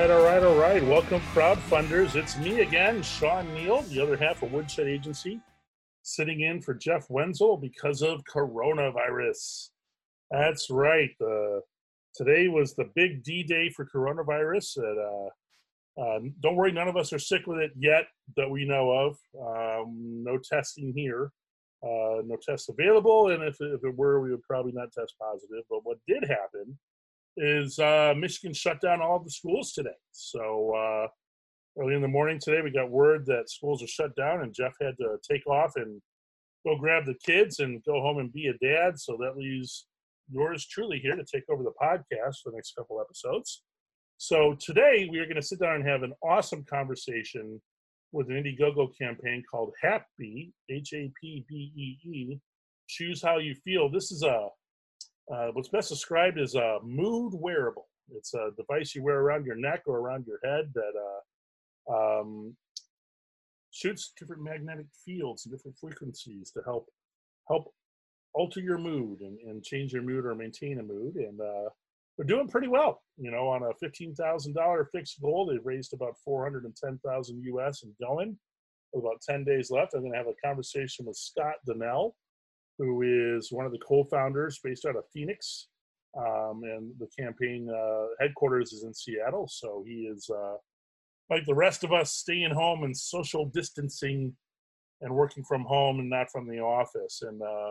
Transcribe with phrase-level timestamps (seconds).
[0.00, 0.82] All right, all right, all right.
[0.82, 2.14] Welcome, crowdfunders.
[2.16, 5.42] It's me again, Sean Neal, the other half of Woodshed Agency,
[6.00, 9.68] sitting in for Jeff Wenzel because of coronavirus.
[10.30, 11.10] That's right.
[11.20, 11.60] Uh,
[12.14, 14.78] today was the big D day for coronavirus.
[14.78, 18.04] And, uh, uh, don't worry, none of us are sick with it yet
[18.38, 19.18] that we know of.
[19.38, 21.30] Um, no testing here,
[21.82, 23.32] uh, no tests available.
[23.32, 25.64] And if, if it were, we would probably not test positive.
[25.68, 26.78] But what did happen
[27.40, 29.90] is uh, Michigan shut down all the schools today.
[30.12, 31.08] So uh,
[31.80, 34.74] early in the morning today, we got word that schools are shut down, and Jeff
[34.80, 36.00] had to take off and
[36.66, 38.98] go grab the kids and go home and be a dad.
[38.98, 39.86] So that leaves
[40.30, 43.62] yours truly here to take over the podcast for the next couple episodes.
[44.18, 47.60] So today we are going to sit down and have an awesome conversation
[48.12, 52.38] with an Indiegogo campaign called HAPBee, H A P B E E.
[52.86, 53.88] Choose how you feel.
[53.88, 54.48] This is a
[55.52, 57.86] what's best described as a mood wearable.
[58.12, 60.92] It's a device you wear around your neck or around your head that
[61.88, 62.56] uh, um,
[63.70, 66.88] shoots different magnetic fields and different frequencies to help
[67.48, 67.72] help
[68.34, 71.16] alter your mood and, and change your mood or maintain a mood.
[71.16, 71.68] And uh,
[72.18, 73.02] we're doing pretty well.
[73.16, 76.74] You know, on a fifteen thousand dollar fixed goal, they've raised about four hundred and
[76.76, 78.36] ten thousand US and going.
[78.92, 82.16] With about ten days left, I'm going to have a conversation with Scott Donnell
[82.80, 85.68] who is one of the co-founders based out of Phoenix,
[86.16, 89.46] um, and the campaign uh, headquarters is in Seattle.
[89.48, 90.56] So he is uh,
[91.28, 94.34] like the rest of us, staying home and social distancing,
[95.02, 97.22] and working from home and not from the office.
[97.22, 97.70] And uh,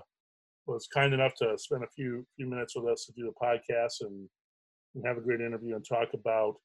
[0.68, 4.02] was kind enough to spend a few few minutes with us to do the podcast
[4.02, 4.30] and,
[4.96, 6.56] and have a great interview and talk about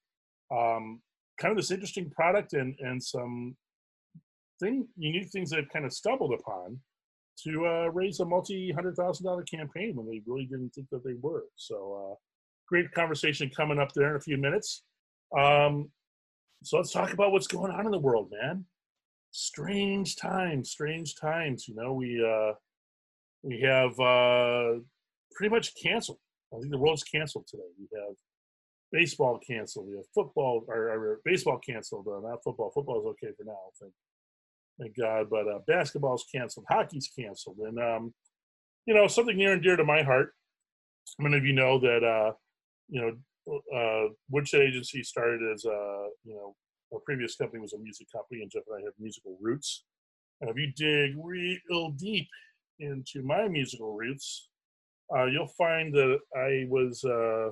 [0.55, 1.00] um,
[1.41, 3.56] kind of this interesting product and and some
[4.61, 6.78] thing unique things I've kind of stumbled upon
[7.43, 11.05] to uh, raise a multi hundred thousand dollar campaign when they really didn't think that
[11.05, 11.45] they were.
[11.56, 12.15] So, uh,
[12.69, 14.83] great conversation coming up there in a few minutes.
[15.37, 15.91] Um,
[16.62, 18.65] so let's talk about what's going on in the world, man.
[19.33, 21.67] Strange times, strange times.
[21.69, 22.53] You know, we uh,
[23.43, 24.81] we have uh,
[25.34, 26.19] pretty much canceled.
[26.53, 27.65] I think the world's canceled today.
[27.78, 28.15] We have
[28.93, 29.89] baseball canceled.
[29.89, 32.06] We have football or, or baseball canceled.
[32.06, 32.71] Uh, not football.
[32.73, 33.53] Football is okay for now.
[33.53, 33.93] I think
[34.81, 35.29] thank God.
[35.31, 38.15] But uh, basketball's canceled, hockey's canceled, and um,
[38.87, 40.33] you know something near and dear to my heart.
[41.19, 42.33] Many of you know that uh,
[42.89, 46.55] you know uh, Woodshed Agency started as a you know
[46.93, 49.85] our previous company was a music company, and Jeff and I have musical roots.
[50.41, 52.29] And if you dig real deep
[52.81, 54.49] into my musical roots,
[55.15, 57.51] uh, you'll find that I was uh,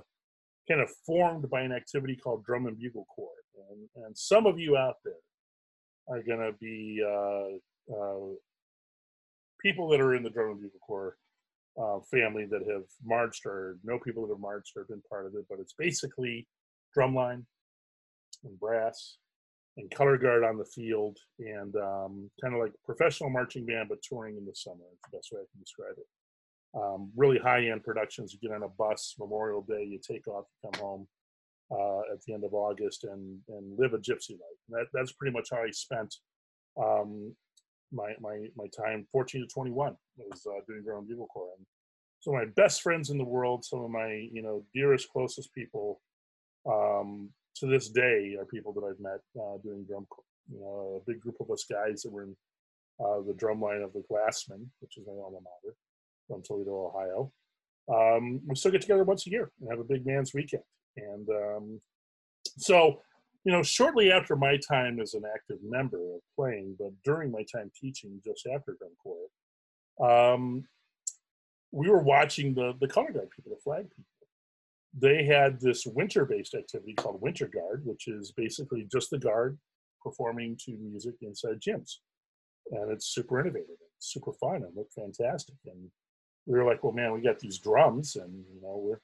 [0.68, 3.30] kind of formed by an activity called Drum and Bugle Corps.
[3.70, 5.14] And, and some of you out there
[6.08, 8.34] are going to be uh, uh,
[9.60, 11.16] people that are in the Drum and Bugle Corps
[11.80, 15.34] uh, family that have marched or know people that have marched or been part of
[15.34, 15.46] it.
[15.48, 16.46] But it's basically
[16.96, 17.44] drumline
[18.44, 19.16] and brass
[19.76, 24.02] and color guard on the field and um, kind of like professional marching band, but
[24.02, 24.84] touring in the summer.
[24.92, 26.06] It's the best way I can describe it.
[26.74, 28.32] Um, really high end productions.
[28.32, 31.06] You get on a bus Memorial Day, you take off, you come home
[32.12, 34.60] at the end of August and and live a gypsy life.
[34.68, 36.14] That that's pretty much how I spent
[36.80, 37.34] um,
[37.92, 41.54] my my my time 14 to 21 was uh, doing drum bugle corps.
[41.56, 41.66] And
[42.20, 46.00] so my best friends in the world, some of my you know dearest closest people
[46.70, 50.06] um, to this day are people that I've met uh, doing drum.
[50.52, 52.36] You know, a big group of us guys that were in
[53.00, 55.76] uh, the drum line of the Glassmen, which is my alma mater
[56.28, 57.32] from Toledo, Ohio.
[57.92, 60.62] Um, we still get together once a year and have a big man's weekend.
[60.96, 61.80] And um,
[62.58, 63.00] so,
[63.44, 67.44] you know, shortly after my time as an active member of playing, but during my
[67.52, 70.64] time teaching just after Drum Corps, um,
[71.72, 74.04] we were watching the, the color guard people, the flag people.
[74.98, 79.58] They had this winter based activity called Winter Guard, which is basically just the guard
[80.02, 81.96] performing to music inside gyms.
[82.72, 85.54] And it's super innovative, super fun, and looked fantastic.
[85.66, 85.90] And
[86.46, 89.00] we were like, well, man, we got these drums, and you know, we're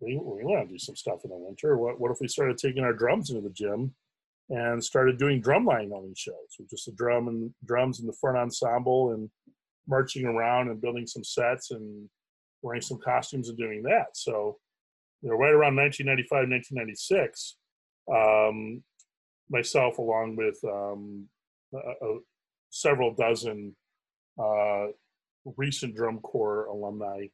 [0.00, 1.76] we, we want to do some stuff in the winter.
[1.76, 3.94] What, what if we started taking our drums into the gym
[4.50, 8.38] and started doing drumline only shows with just the drum and drums in the front
[8.38, 9.28] ensemble and
[9.86, 12.08] marching around and building some sets and
[12.62, 14.06] wearing some costumes and doing that.
[14.14, 14.58] So,
[15.22, 17.56] you know, right around 1995, 1996,
[18.12, 18.82] um,
[19.50, 21.26] myself along with um,
[21.74, 22.18] a, a,
[22.70, 23.74] several dozen
[24.40, 24.86] uh,
[25.56, 27.26] recent drum corps alumni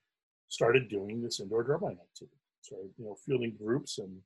[0.49, 4.17] started doing this indoor drumline activity started, you know, fielding groups, and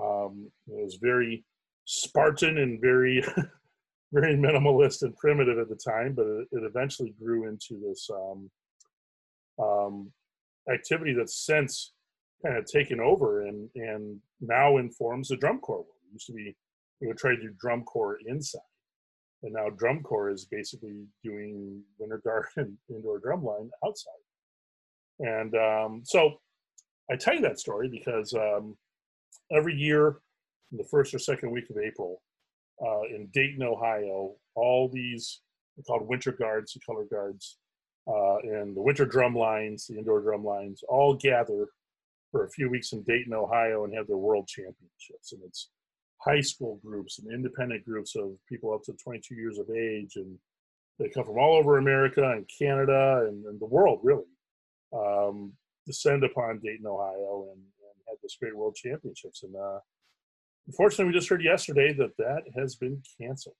[0.00, 1.44] um, it was very
[1.84, 3.22] Spartan and very,
[4.12, 6.14] very minimalist and primitive at the time.
[6.14, 8.50] But it, it eventually grew into this um,
[9.62, 10.12] um,
[10.72, 11.92] activity that's since
[12.44, 15.80] kind of taken over and and now informs the drum corps.
[15.80, 16.54] It used to be
[17.00, 18.60] we would try to do drum corps inside,
[19.42, 24.12] and now drum corps is basically doing winter guard and indoor drumline outside.
[25.20, 26.40] And um, so
[27.10, 28.76] I tell you that story because um,
[29.50, 30.18] every year
[30.72, 32.22] in the first or second week of April
[32.82, 35.40] uh, in Dayton, Ohio, all these
[35.86, 37.56] called winter guards, the color guards,
[38.06, 41.68] uh, and the winter drum lines, the indoor drum lines, all gather
[42.30, 45.32] for a few weeks in Dayton, Ohio, and have their world championships.
[45.32, 45.70] And it's
[46.20, 50.36] high school groups and independent groups of people up to 22 years of age, and
[50.98, 54.24] they come from all over America and Canada and, and the world, really,
[54.92, 55.52] um,
[55.88, 59.42] descend upon Dayton, Ohio, and, and have this great world championships.
[59.42, 59.80] And uh,
[60.68, 63.56] unfortunately, we just heard yesterday that that has been canceled.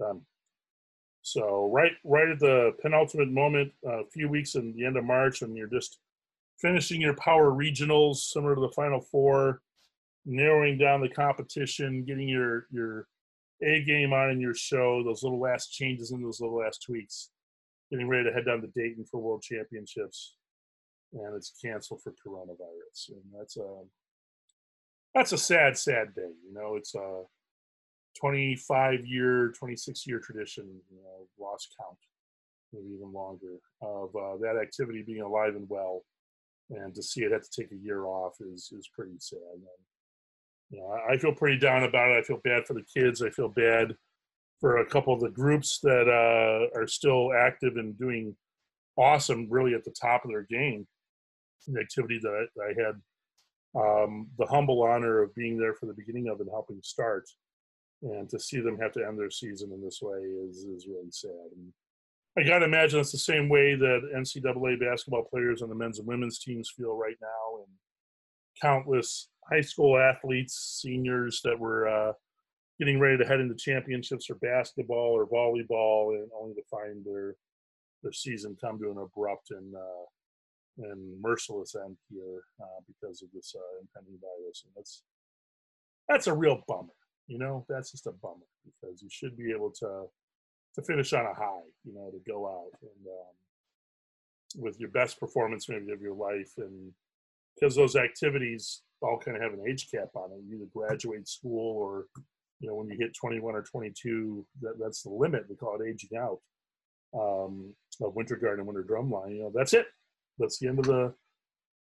[0.00, 0.22] Done.
[1.22, 5.42] So right, right at the penultimate moment, a few weeks in the end of March,
[5.42, 5.98] and you're just
[6.58, 9.60] finishing your power regionals, similar to the Final Four,
[10.24, 13.08] narrowing down the competition, getting your your
[13.62, 17.30] A game on in your show, those little last changes and those little last tweaks,
[17.90, 20.36] getting ready to head down to Dayton for World Championships,
[21.12, 23.82] and it's canceled for coronavirus, and that's a
[25.14, 26.30] that's a sad, sad day.
[26.46, 27.22] You know, it's a
[28.20, 31.98] 25 year, 26 year tradition, you know, lost count,
[32.72, 36.02] maybe even longer, of uh, that activity being alive and well
[36.70, 39.38] and to see it have to take a year off is is pretty sad.
[39.54, 39.62] And,
[40.70, 42.18] you know, I, feel pretty down about it.
[42.18, 43.22] I feel bad for the kids.
[43.22, 43.94] I feel bad
[44.60, 48.36] for a couple of the groups that uh, are still active and doing
[48.96, 50.86] awesome, really at the top of their game.
[51.78, 53.00] Activity that I, I had
[53.74, 57.28] um, the humble honor of being there for the beginning of and helping start,
[58.02, 61.10] and to see them have to end their season in this way is is really
[61.10, 61.50] sad.
[61.54, 61.72] And
[62.36, 65.98] I got to imagine it's the same way that NCAA basketball players on the men's
[65.98, 67.66] and women's teams feel right now, and
[68.60, 72.12] countless high school athletes, seniors that were uh,
[72.78, 77.34] getting ready to head into championships for basketball or volleyball, and only to find their
[78.02, 80.04] their season come to an abrupt and uh,
[80.78, 85.02] and merciless end here uh, because of this uh, impending virus, and that's
[86.08, 86.94] that's a real bummer.
[87.26, 90.04] You know, that's just a bummer because you should be able to
[90.74, 95.18] to finish on a high, you know, to go out and um, with your best
[95.18, 96.92] performance maybe of your life, and
[97.54, 100.40] because those activities all kind of have an age cap on it.
[100.46, 102.06] You either graduate school or,
[102.60, 105.44] you know, when you hit 21 or 22, that, that's the limit.
[105.48, 106.40] We call it aging out
[107.14, 109.36] um, of Winter Guard and Winter Drumline.
[109.36, 109.86] You know, that's it.
[110.38, 111.14] That's the end of the.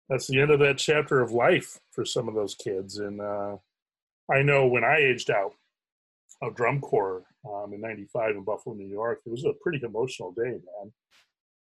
[0.10, 3.56] That's the end of that chapter of life for some of those kids, and uh,
[4.30, 5.54] I know when I aged out,
[6.44, 9.22] of drum corps um, in '95 in Buffalo, New York.
[9.26, 10.94] It was a pretty emotional day, man.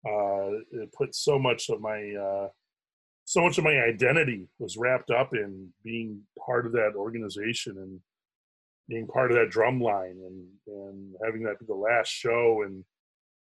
[0.06, 2.48] Uh, it put so much of my uh,
[3.24, 8.00] so much of my identity was wrapped up in being part of that organization and
[8.88, 12.84] being part of that drum line and and having that be the last show and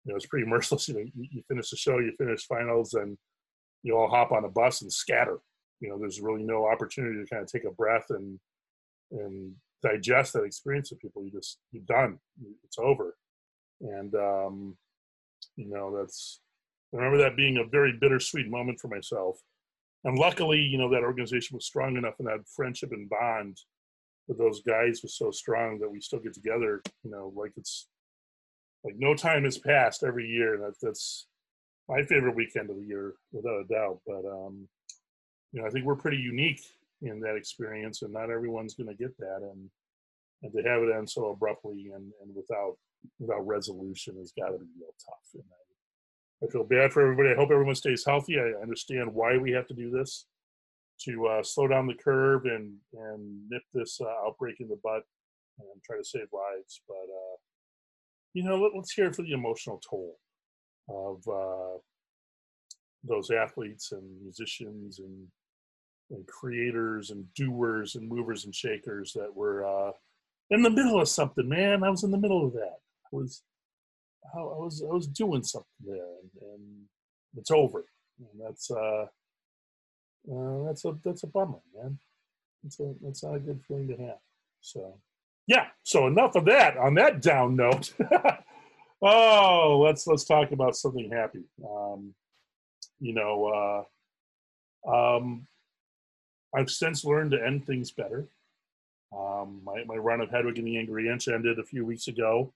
[0.04, 2.94] you know it's pretty merciless you know you, you finish the show you finish finals
[2.94, 3.16] and
[3.82, 5.38] you all hop on a bus and scatter
[5.80, 8.38] you know there's really no opportunity to kind of take a breath and
[9.12, 11.24] and digest that experience with people.
[11.24, 12.18] You just you're done.
[12.64, 13.16] It's over,
[13.80, 14.76] and um,
[15.56, 16.40] you know that's.
[16.92, 19.38] I remember that being a very bittersweet moment for myself.
[20.02, 23.58] And luckily, you know, that organization was strong enough and that friendship and bond
[24.26, 27.86] with those guys was so strong that we still get together, you know, like it's
[28.84, 30.58] like no time has passed every year.
[30.58, 31.26] That, that's
[31.88, 34.00] my favorite weekend of the year, without a doubt.
[34.06, 34.68] But, um,
[35.52, 36.62] you know, I think we're pretty unique
[37.02, 39.40] in that experience, and not everyone's going to get that.
[39.42, 39.70] And
[40.42, 42.76] and to have it end so abruptly and, and without
[43.18, 45.28] without resolution has got to be real tough.
[45.34, 47.30] And I, I feel bad for everybody.
[47.30, 48.38] I hope everyone stays healthy.
[48.38, 50.26] I understand why we have to do this
[51.02, 55.02] to uh, slow down the curve and and nip this uh, outbreak in the butt
[55.58, 56.82] and try to save lives.
[56.88, 57.36] But uh,
[58.34, 60.16] you know, let, us hear for the emotional toll
[60.88, 61.78] of uh,
[63.04, 65.26] those athletes and musicians and
[66.10, 69.92] and creators and doers and movers and shakers that were uh,
[70.50, 71.84] in the middle of something, man.
[71.84, 72.78] I was in the middle of that.
[73.06, 73.42] I was,
[74.34, 76.62] I was, I was doing something there, and, and
[77.36, 77.84] it's over.
[78.18, 79.06] And that's, uh,
[80.30, 81.98] uh, that's a, that's a bummer, man.
[82.66, 84.18] It's a, that's not a good feeling to have.
[84.60, 84.98] So,
[85.50, 85.66] yeah.
[85.82, 86.76] So enough of that.
[86.76, 87.92] On that down note,
[89.02, 91.42] oh, let's let's talk about something happy.
[91.68, 92.14] Um,
[93.00, 93.84] you know,
[94.86, 95.48] uh, um,
[96.54, 98.28] I've since learned to end things better.
[99.12, 102.52] Um, my, my run of Hedwig and the Angry Inch ended a few weeks ago,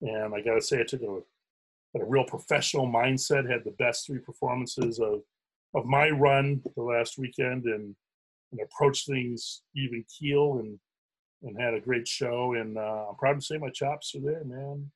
[0.00, 3.50] and I got to say, I took a, a real professional mindset.
[3.50, 5.22] Had the best three performances of
[5.74, 7.96] of my run the last weekend and,
[8.52, 10.78] and approached things even keel and
[11.42, 12.54] and had a great show.
[12.54, 14.90] And uh, I'm proud to say my chops are there, man.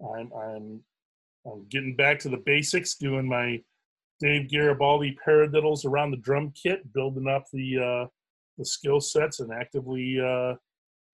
[0.00, 0.80] I'm I'm
[1.46, 3.60] I'm getting back to the basics, doing my
[4.20, 8.06] Dave Garibaldi paradiddles around the drum kit, building up the uh,
[8.58, 10.54] the skill sets, and actively uh,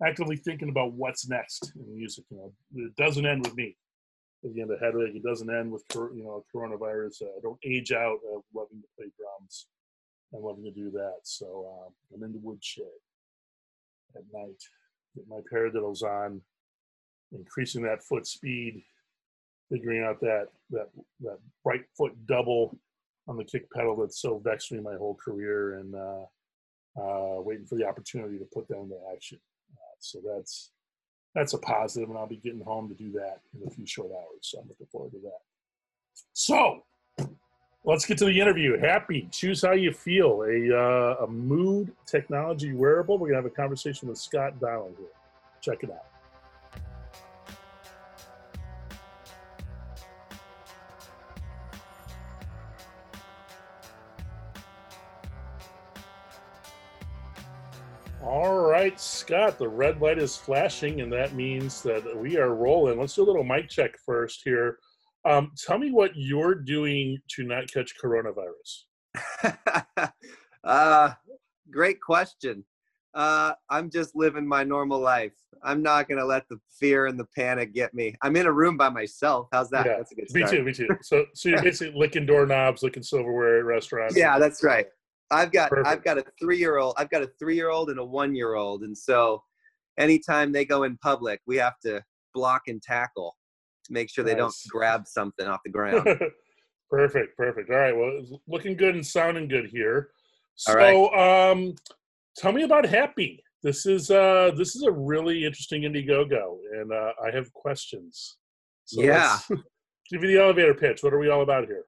[0.04, 2.24] actively thinking about what's next in music.
[2.30, 2.52] You know,
[2.84, 3.76] it doesn't end with me.
[4.44, 7.22] At the Hedwig, it doesn't end with you know coronavirus.
[7.22, 9.66] I don't age out of loving to play drums
[10.32, 11.20] and loving to do that.
[11.22, 12.84] So um, I'm in the woodshed
[14.16, 14.60] at night,
[15.14, 16.40] get my paradiddles on,
[17.32, 18.82] increasing that foot speed,
[19.70, 20.88] figuring out that that
[21.20, 22.78] that right foot double
[23.26, 26.24] on the kick pedal that's so vexed me my whole career, and uh,
[27.00, 29.38] uh, waiting for the opportunity to put that into action.
[29.72, 30.70] Uh, so that's
[31.34, 34.10] that's a positive, and I'll be getting home to do that in a few short
[34.12, 34.42] hours.
[34.42, 35.40] So I'm looking forward to that.
[36.32, 36.84] So
[37.84, 38.78] let's get to the interview.
[38.78, 40.42] Hapbee, choose how you feel.
[40.42, 43.18] A, uh, a mood technology wearable.
[43.18, 45.08] We're gonna have a conversation with Scott Dowling here.
[45.60, 46.06] Check it out.
[58.22, 62.98] All right, Scott, the red light is flashing, and that means that we are rolling.
[62.98, 64.78] Let's do a little mic check first here.
[65.24, 68.84] Um, tell me what you're doing to not catch coronavirus.
[70.64, 71.10] uh,
[71.70, 72.64] great question.
[73.14, 75.32] Uh, I'm just living my normal life.
[75.62, 78.14] I'm not going to let the fear and the panic get me.
[78.22, 79.48] I'm in a room by myself.
[79.52, 79.86] How's that?
[79.86, 80.50] Yeah, that's a good start.
[80.52, 80.88] Me too, me too.
[81.02, 84.16] So, so you're basically licking doorknobs, licking silverware at restaurants.
[84.16, 84.86] Yeah, that's right.
[85.30, 85.88] I've got Perfect.
[85.88, 88.34] I've got a three year old I've got a three year old and a one
[88.34, 89.42] year old, and so
[89.98, 92.02] anytime they go in public, we have to
[92.34, 93.34] block and tackle
[93.84, 96.06] to make sure they don't grab something off the ground.
[96.90, 97.70] perfect, perfect.
[97.70, 100.10] All right, well, looking good and sounding good here.
[100.56, 101.74] So, um,
[102.36, 103.40] tell me about Hapbee.
[103.62, 108.36] This is uh, this is a really interesting Indiegogo, and uh, I have questions.
[108.84, 109.38] So yeah.
[110.10, 111.02] give you the elevator pitch.
[111.02, 111.84] What are we all about here?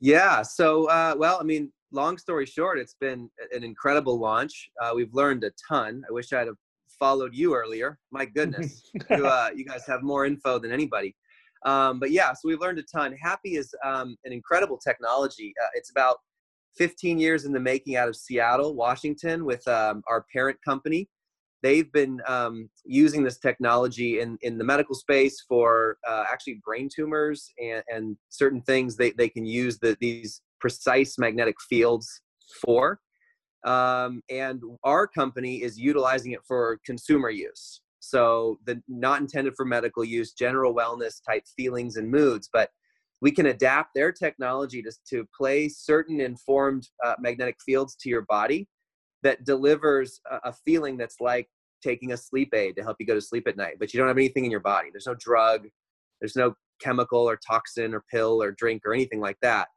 [0.00, 0.42] Yeah.
[0.42, 4.70] So, uh, well, I mean, long story short, it's been an incredible launch.
[4.82, 6.02] Uh, we've learned a ton.
[6.08, 6.56] I wish I'd have
[7.00, 7.98] followed you earlier.
[8.12, 11.16] My goodness, you, uh, you, guys have more info than anybody.
[11.64, 13.16] Um, but yeah, so we've learned a ton.
[13.24, 15.52] Hapbee is um, an incredible technology.
[15.60, 16.18] Uh, it's about
[16.76, 21.08] 15 years in the making out of Seattle, Washington, with um, our parent company.
[21.62, 26.88] They've been um, using this technology in, in the medical space for uh, actually brain
[26.94, 32.22] tumors and, and certain things they, they can use the, these precise magnetic fields
[32.64, 33.00] for.
[33.64, 37.82] Um, and our company is utilizing it for consumer use.
[38.00, 42.70] So the not intended for medical use, general wellness type feelings and moods, but
[43.20, 48.22] we can adapt their technology to, to play certain informed uh, magnetic fields to your
[48.22, 48.66] body
[49.22, 51.48] that delivers a, a feeling that's like
[51.82, 54.08] taking a sleep aid to help you go to sleep at night, but you don't
[54.08, 54.88] have anything in your body.
[54.90, 55.68] There's no drug,
[56.20, 59.68] there's no chemical or toxin or pill or drink or anything like that.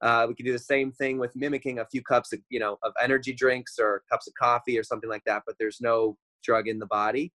[0.00, 2.78] Uh, we can do the same thing with mimicking a few cups of, you know,
[2.82, 6.68] of energy drinks or cups of coffee or something like that, but there's no drug
[6.68, 7.32] in the body.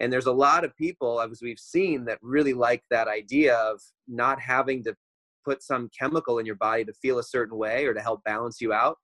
[0.00, 3.80] And there's a lot of people, as we've seen, that really like that idea of
[4.08, 4.94] not having to
[5.44, 8.60] put some chemical in your body to feel a certain way or to help balance
[8.60, 8.98] you out.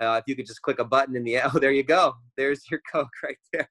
[0.00, 2.14] Uh, if you could just click a button in the oh, there you go.
[2.36, 3.68] There's your Coke right there.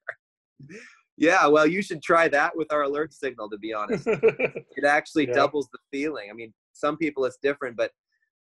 [1.18, 3.50] yeah, well, you should try that with our alert signal.
[3.50, 5.36] To be honest, it actually yeah.
[5.36, 6.30] doubles the feeling.
[6.32, 7.92] I mean, some people it's different, but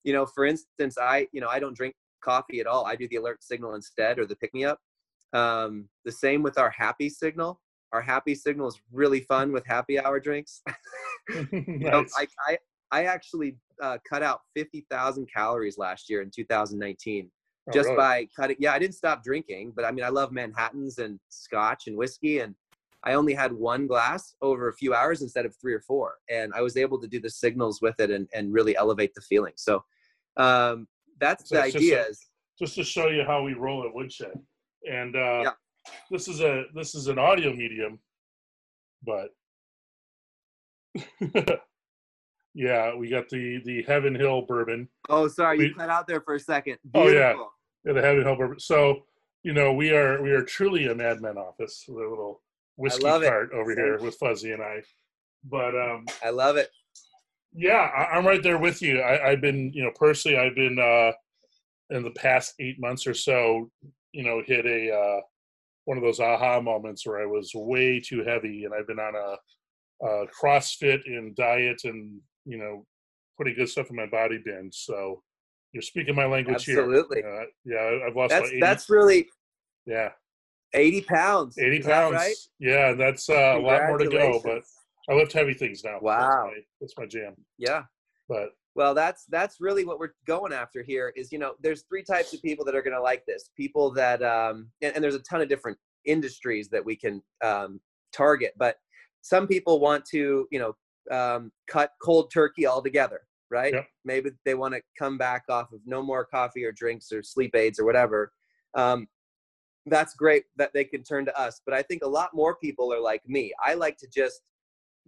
[0.03, 2.85] you know, for instance, I, you know, I don't drink coffee at all.
[2.85, 4.79] I do the alert signal instead or the pick me up.
[5.33, 7.59] Um, the same with our happy signal.
[7.91, 10.61] Our happy signal is really fun with happy hour drinks.
[10.67, 11.47] nice.
[11.51, 12.57] you know, I, I,
[12.91, 17.29] I actually uh, cut out 50,000 calories last year in 2019
[17.67, 17.97] oh, just really?
[17.97, 18.57] by cutting.
[18.59, 22.39] Yeah, I didn't stop drinking, but I mean, I love Manhattans and scotch and whiskey.
[22.39, 22.55] And
[23.03, 26.15] I only had one glass over a few hours instead of three or four.
[26.29, 29.21] And I was able to do the signals with it and, and really elevate the
[29.21, 29.53] feeling.
[29.55, 29.83] So
[30.37, 30.87] um,
[31.19, 32.05] that's so the idea.
[32.07, 34.39] Just, a, just to show you how we roll at Woodshed.
[34.89, 35.51] And uh, yeah.
[36.11, 37.99] this is a this is an audio medium,
[39.03, 39.29] but
[42.53, 44.89] yeah, we got the the Heaven Hill bourbon.
[45.09, 46.77] Oh, sorry, we, you cut out there for a second.
[46.91, 47.11] Beautiful.
[47.11, 47.35] Oh yeah,
[47.85, 48.59] yeah, the Heaven Hill bourbon.
[48.59, 49.03] So
[49.43, 52.41] you know, we are we are truly a madman office with a little
[52.75, 54.81] whiskey cart over here with Fuzzy and I.
[55.43, 56.69] But um I love it.
[57.55, 59.01] Yeah, I, am right there with you.
[59.01, 61.11] I, have been, you know, personally, I've been uh
[61.95, 63.69] in the past eight months or so,
[64.11, 65.21] you know, hit a uh
[65.85, 69.15] one of those aha moments where I was way too heavy, and I've been on
[69.15, 72.85] a, a CrossFit and diet and you know
[73.37, 74.75] putting good stuff in my body binge.
[74.75, 75.21] So
[75.73, 77.21] You're speaking my language Absolutely.
[77.21, 77.47] here.
[77.65, 78.29] Yeah, yeah, I've lost.
[78.29, 79.27] That's 80, that's really
[79.85, 80.09] yeah,
[80.73, 81.57] 80 pounds.
[81.57, 82.15] 80 Is that pounds.
[82.15, 82.35] right?
[82.59, 84.63] Yeah, that's uh, a lot more to go, but.
[85.09, 85.99] I lift heavy things now.
[86.01, 86.19] Wow.
[86.19, 87.35] That's my, that's my jam.
[87.57, 87.83] Yeah.
[88.29, 91.13] But Well, that's that's really what we're going after here.
[91.15, 93.49] Is you know, there's three types of people that are going to like this.
[93.57, 97.79] People that, um, and, and there's a ton of different industries that we can um,
[98.15, 98.53] target.
[98.57, 98.77] But
[99.21, 100.75] some people want to, you know,
[101.15, 103.73] um, cut cold turkey altogether, right?
[103.73, 103.87] Yep.
[104.05, 107.55] Maybe they want to come back off of no more coffee or drinks or sleep
[107.55, 108.31] aids or whatever.
[108.75, 109.07] Um,
[109.85, 111.61] that's great that they can turn to us.
[111.65, 113.53] But I think a lot more people are like me.
[113.63, 114.41] I like to just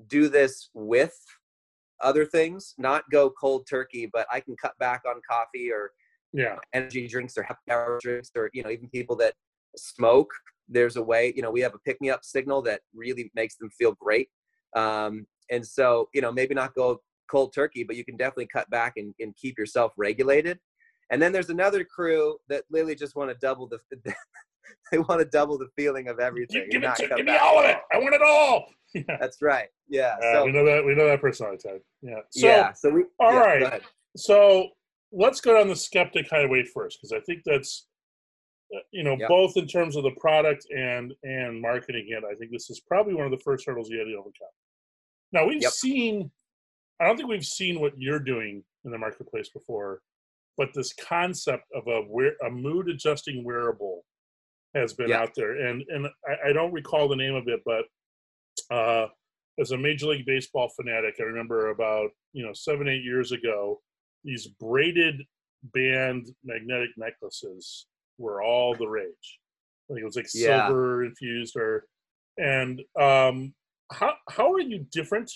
[0.07, 1.15] do this with
[2.01, 5.91] other things, not go cold turkey, but I can cut back on coffee or
[6.33, 9.33] yeah, energy drinks or happy hour drinks or you know even people that
[9.77, 10.31] smoke.
[10.67, 13.55] There's a way, you know, we have a pick me up signal that really makes
[13.57, 14.29] them feel great.
[14.75, 18.69] Um, and so, you know, maybe not go cold turkey, but you can definitely cut
[18.69, 20.59] back and, and keep yourself regulated.
[21.11, 23.79] And then there's another crew that literally just want to double the
[24.91, 26.67] they want to double the feeling of everything.
[26.71, 27.77] give, give, it to, give me all of it.
[27.93, 28.65] I want it all.
[28.93, 29.67] Yeah, That's right.
[29.89, 30.15] Yeah.
[30.23, 30.85] Uh, so we know that.
[30.85, 31.83] We know that personality type.
[32.01, 32.19] Yeah.
[32.29, 32.71] So, yeah.
[32.71, 33.81] So we all yeah, right.
[34.15, 34.69] so
[35.11, 37.87] let's go down the skeptic highway first, because I think that's,
[38.73, 39.27] uh, you know, Yeah.
[39.27, 42.23] both in terms of the product and and marketing it.
[42.23, 44.47] I think this is probably one of the first hurdles you had to overcome.
[45.33, 45.71] Now we've Yep.
[45.73, 46.31] seen.
[47.01, 50.01] I don't think we've seen what you're doing in the marketplace before,
[50.55, 54.05] but this concept of a wear, a mood adjusting wearable
[54.75, 55.21] has been Yeah.
[55.21, 57.85] out there, and and I, I don't recall the name of it, but
[58.75, 59.07] uh,
[59.59, 63.81] as a Major League Baseball fanatic, I remember about you know seven eight years ago,
[64.23, 65.21] these braided
[65.73, 69.39] band magnetic necklaces were all the rage.
[69.89, 70.67] Like it was like Yeah.
[70.67, 71.87] silver infused, or
[72.37, 73.53] and um,
[73.91, 75.31] how how are you different?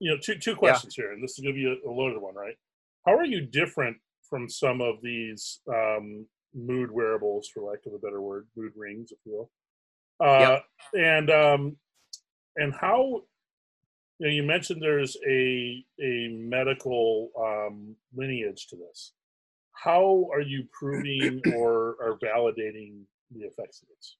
[0.00, 2.22] You know, two two questions here, and this is going to be a, a loaded
[2.22, 2.56] one, right?
[3.04, 3.96] How are you different
[4.28, 9.12] from some of these um, mood wearables, for lack of a better word, mood rings,
[9.12, 9.50] if you will?
[10.20, 10.60] Uh,
[10.94, 11.76] And um,
[12.56, 13.22] and how
[14.18, 19.12] you know you mentioned there's a a medical um, lineage to this.
[19.72, 24.16] How are you proving or are validating the effects of this?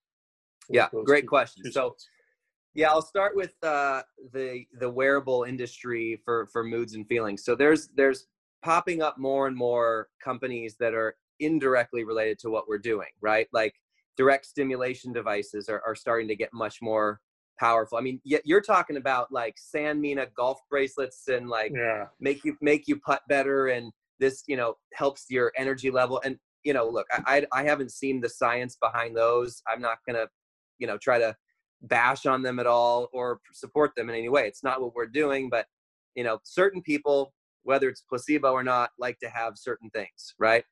[0.70, 1.64] Yeah, great two- question.
[1.64, 1.96] two So.
[2.74, 7.42] Yeah, I'll start with uh, the the wearable industry for for moods and feelings.
[7.42, 8.28] So there's there's
[8.62, 13.48] popping up more and more companies that are indirectly related to what we're doing, right?
[13.52, 13.74] Like
[14.16, 17.20] direct stimulation devices are, are starting to get much more
[17.58, 17.98] powerful.
[17.98, 22.56] I mean, you're talking about like San Mina golf bracelets and like yeah, make you
[22.60, 26.20] make you putt better and this you know helps your energy level.
[26.24, 29.62] And you know look I, I i haven't seen the science behind those.
[29.68, 30.26] I'm not gonna
[30.78, 31.36] you know try to
[31.82, 34.48] bash on them at all or support them in any way.
[34.48, 35.66] It's not what we're doing but
[36.18, 40.64] you know certain people whether it's placebo or not like to have certain things right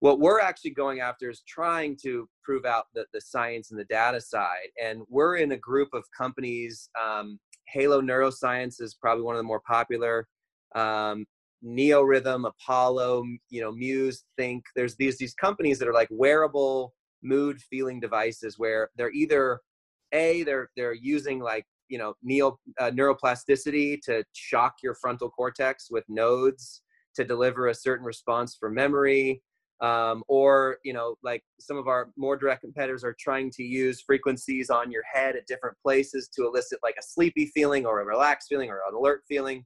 [0.00, 3.84] what we're actually going after is trying to prove out the, the science and the
[3.84, 9.34] data side and we're in a group of companies um, halo neuroscience is probably one
[9.34, 10.26] of the more popular
[10.74, 11.26] um,
[11.62, 14.62] neorhythm apollo you know muse Thync.
[14.76, 19.60] There's these these companies that are like wearable mood feeling devices where they're either
[20.14, 25.88] a they're they're using like you know neo uh, neuroplasticity to shock your frontal cortex
[25.90, 26.82] with nodes
[27.14, 29.42] to deliver a certain response for memory
[29.80, 34.00] um, or you know like some of our more direct competitors are trying to use
[34.00, 38.04] frequencies on your head at different places to elicit like a sleepy feeling or a
[38.04, 39.64] relaxed feeling or an alert feeling.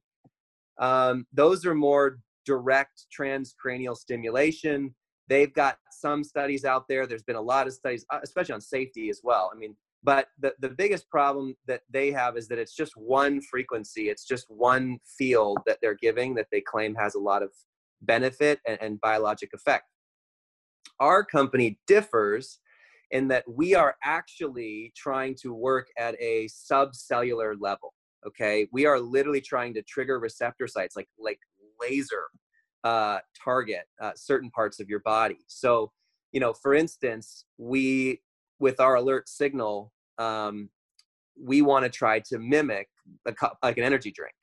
[0.80, 4.94] Um, those are more direct transcranial stimulation.
[5.28, 7.06] They've got some studies out there.
[7.06, 9.50] There's been a lot of studies uh, especially on safety as well.
[9.54, 13.40] I mean but the, the biggest problem that they have is that it's just one
[13.40, 14.08] frequency.
[14.08, 17.50] It's just one field that they're giving that they claim has a lot of
[18.00, 19.84] benefit and, and biologic effect
[21.02, 22.58] our company differs
[23.10, 27.92] in that we are actually trying to work at a subcellular level
[28.26, 28.68] okay?
[28.72, 31.40] We are literally trying to trigger receptor sites like like
[31.80, 32.24] laser
[32.84, 35.38] uh, target uh, certain parts of your body.
[35.46, 35.90] So
[36.32, 38.20] you know for instance we
[38.58, 40.70] with our alert signal um,
[41.40, 42.88] we want to try to mimic
[43.26, 44.34] a like an energy drink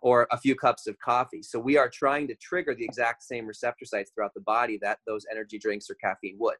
[0.00, 1.42] or a few cups of coffee.
[1.42, 4.98] So we are trying to trigger the exact same receptor sites throughout the body that
[5.06, 6.56] those energy drinks or caffeine would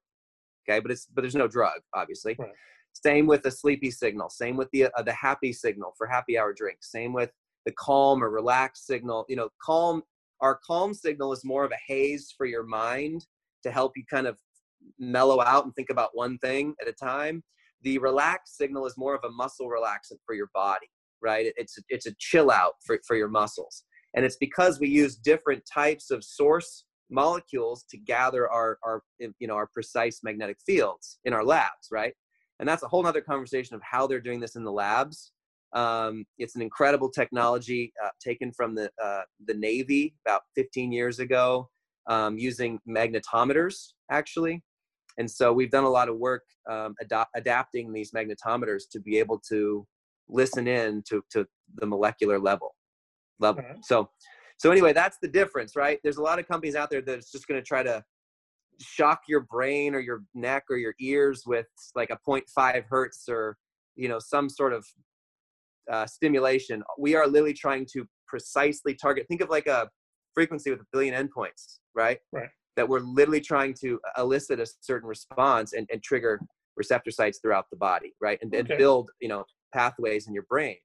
[0.68, 0.81] okay?
[0.81, 2.37] But it's but there's no drug obviously.
[2.38, 2.51] Right.
[2.92, 6.53] same with the sleepy signal same with the uh, the happy signal for happy hour
[6.53, 7.31] drinks same with
[7.64, 9.24] the calm or relaxed signal.
[9.29, 10.03] You know calm
[10.40, 13.27] our calm signal is more of a haze for your mind
[13.64, 14.38] to help you kind of
[14.98, 17.42] mellow out and think about one thing at a time.
[17.83, 20.88] The relaxed signal is more of a muscle relaxant for your body
[21.22, 21.52] right?
[21.57, 23.85] It's it's a chill out for, for your muscles.
[24.14, 29.46] And it's because we use different types of source molecules to gather our our you
[29.46, 32.12] know our precise magnetic fields in our labs right?
[32.61, 35.33] And that's a whole other conversation of how they're doing this in the labs.
[35.74, 41.18] Um, it's an incredible technology uh, taken from the uh, the navy about 15 years
[41.18, 41.68] ago
[42.09, 44.62] um, using magnetometers actually.
[45.18, 49.18] And so we've done a lot of work um, ad- adapting these magnetometers to be
[49.18, 49.87] able to
[50.28, 52.74] listen in to, to the molecular level
[53.40, 53.62] level.
[53.62, 53.76] Right.
[53.84, 54.10] so
[54.58, 55.98] so anyway that's the difference right?
[56.02, 58.02] There's a lot of companies out there that's just going to try to
[58.80, 63.56] shock your brain or your neck or your ears with like a 0.5 hertz or
[63.96, 64.86] you know some sort of
[65.90, 66.82] uh, stimulation.
[66.98, 69.88] We are literally trying to precisely target think of like a
[70.34, 72.18] frequency with a billion endpoints right?
[72.32, 72.48] Right.
[72.76, 76.40] That we're literally trying to elicit a certain response and, and trigger
[76.76, 78.38] receptor sites throughout the body right?
[78.40, 78.60] And, okay.
[78.60, 80.76] and build you know pathways in your brain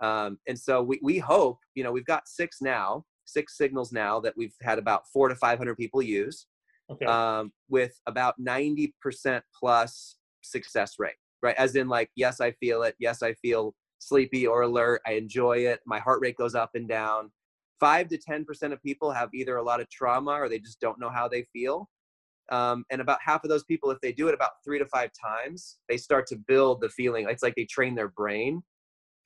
[0.00, 4.18] um, and so we, we hope you know we've got six now six signals now
[4.20, 6.46] that we've had about four to 500 people use
[6.90, 7.06] okay.
[7.06, 8.92] um, with about 90%
[9.58, 11.56] plus success rate, right?
[11.56, 12.94] As in, like, yes, I feel it.
[12.98, 15.02] Yes, I feel sleepy or alert.
[15.06, 15.80] I enjoy it.
[15.86, 17.30] My heart rate goes up and down.
[17.78, 20.98] Five to 10% of people have either a lot of trauma or they just don't
[20.98, 21.88] know how they feel.
[22.50, 25.10] Um, and about half of those people, if they do it about three to five
[25.12, 27.26] times, they start to build the feeling.
[27.28, 28.62] It's like they train their brain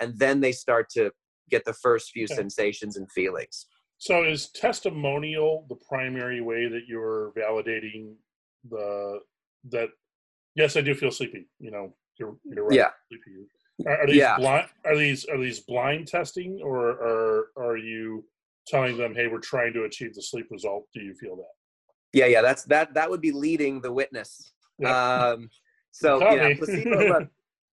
[0.00, 1.12] and then they start to
[1.50, 2.34] get the first few okay.
[2.34, 3.66] sensations and feelings.
[3.98, 8.14] So is testimonial the primary way that you're validating
[8.68, 9.20] the
[9.70, 9.90] that
[10.56, 11.46] yes, I do feel sleepy.
[11.60, 12.76] You know, you're, you're right.
[12.76, 12.88] Yeah.
[13.08, 13.46] Sleepy.
[13.86, 14.36] Are, are these yeah.
[14.38, 14.66] blind?
[14.84, 18.24] Are these are these blind testing, or are are you
[18.66, 20.86] telling them, hey, we're trying to achieve the sleep result?
[20.92, 21.54] Do you feel that?
[22.12, 22.42] Yeah, yeah.
[22.42, 22.94] That's that.
[22.94, 24.52] That would be leading the witness.
[24.78, 25.30] Yeah.
[25.30, 25.50] Um,
[25.90, 27.08] so yeah, placebo.
[27.08, 27.28] look,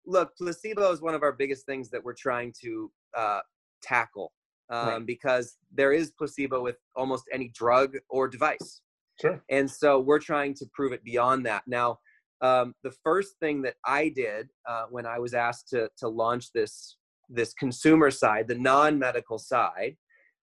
[0.06, 3.40] look, placebo is one of our biggest things that we're trying to uh,
[3.82, 4.32] tackle
[4.70, 5.06] um, right.
[5.06, 8.82] because there is placebo with almost any drug or device.
[9.20, 9.44] Sure.
[9.50, 11.64] And so we're trying to prove it beyond that.
[11.66, 12.00] Now,
[12.42, 16.52] um, the first thing that I did uh, when I was asked to to launch
[16.54, 16.98] this
[17.30, 19.98] this consumer side, the non-medical side,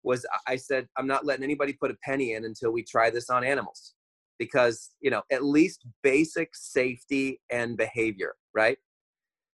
[0.04, 3.30] was I said I'm not letting anybody put a penny in until we try this
[3.30, 3.94] on animals,
[4.40, 8.78] because you know at least basic safety and behavior, right?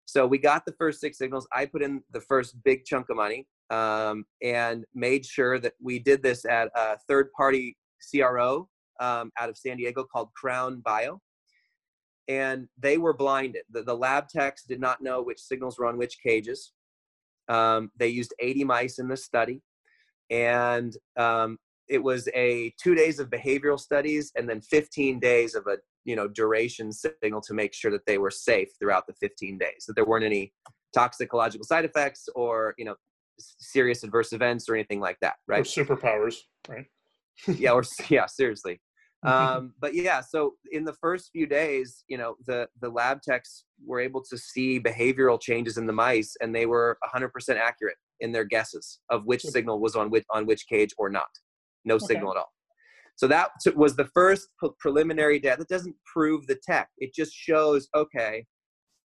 [0.05, 1.47] So we got the first six signals.
[1.53, 5.99] I put in the first big chunk of money um, and made sure that we
[5.99, 7.77] did this at a third party
[8.09, 8.67] CRO
[8.99, 11.21] um, out of San Diego called Crown Bio.
[12.27, 13.63] And they were blinded.
[13.71, 16.73] The, the lab techs did not know which signals were on which cages.
[17.47, 19.61] Um, they used 80 mice in the study.
[20.29, 25.65] And um, it was a two days of behavioral studies and then 15 days of
[25.67, 29.57] a you know duration signal to make sure that they were safe throughout the 15
[29.57, 30.53] days that there weren't any
[30.93, 32.95] toxicological side effects or you know
[33.39, 35.61] serious adverse events or anything like that, right?
[35.61, 36.35] Or superpowers,
[36.67, 36.85] right?
[37.47, 38.81] yeah, or yeah, seriously.
[39.21, 43.65] Um, but yeah, so in the first few days, you know, the the lab techs
[43.85, 48.31] were able to see behavioral changes in the mice, and they were 100% accurate in
[48.31, 51.29] their guesses of which signal was on which on which cage or not.
[51.85, 52.05] No okay.
[52.05, 52.51] signal at all.
[53.15, 54.47] So that was the first
[54.79, 55.57] preliminary data.
[55.59, 56.89] That doesn't prove the tech.
[56.99, 58.45] It just shows, okay,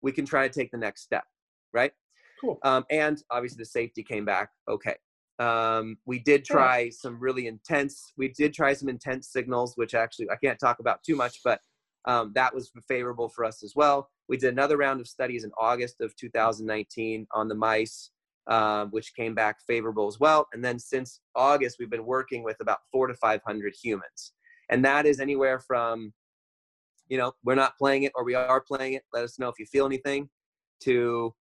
[0.01, 1.23] we can try to take the next step,
[1.71, 1.93] right?
[2.41, 2.59] Cool.
[2.63, 4.95] Um, and obviously the safety came back okay.
[5.39, 8.13] Um, we did try some really intense.
[8.17, 11.59] We did try some intense signals, which actually I can't talk about too much, but
[12.05, 14.09] um, that was favorable for us as well.
[14.29, 18.11] We did another round of studies in August of 2019 on the mice,
[18.47, 20.47] uh, which came back favorable as well.
[20.53, 24.33] And then since August, we've been working with about four to 500 humans.
[24.69, 26.13] And that is anywhere from,
[27.07, 29.03] you know, we're not playing it or we are playing it.
[29.13, 30.29] Let us know if you feel anything
[30.83, 31.33] to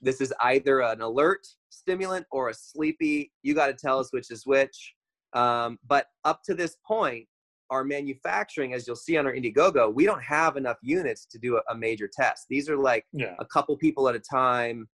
[0.00, 3.32] this is either an alert stimulant or a sleepy.
[3.42, 4.94] You got to tell us which is which.
[5.34, 7.26] Um, but up to this point,
[7.70, 11.56] our manufacturing, as you'll see on our Indiegogo, we don't have enough units to do
[11.56, 12.46] a, a major test.
[12.48, 13.34] These are like yeah.
[13.38, 14.88] a couple people at a time,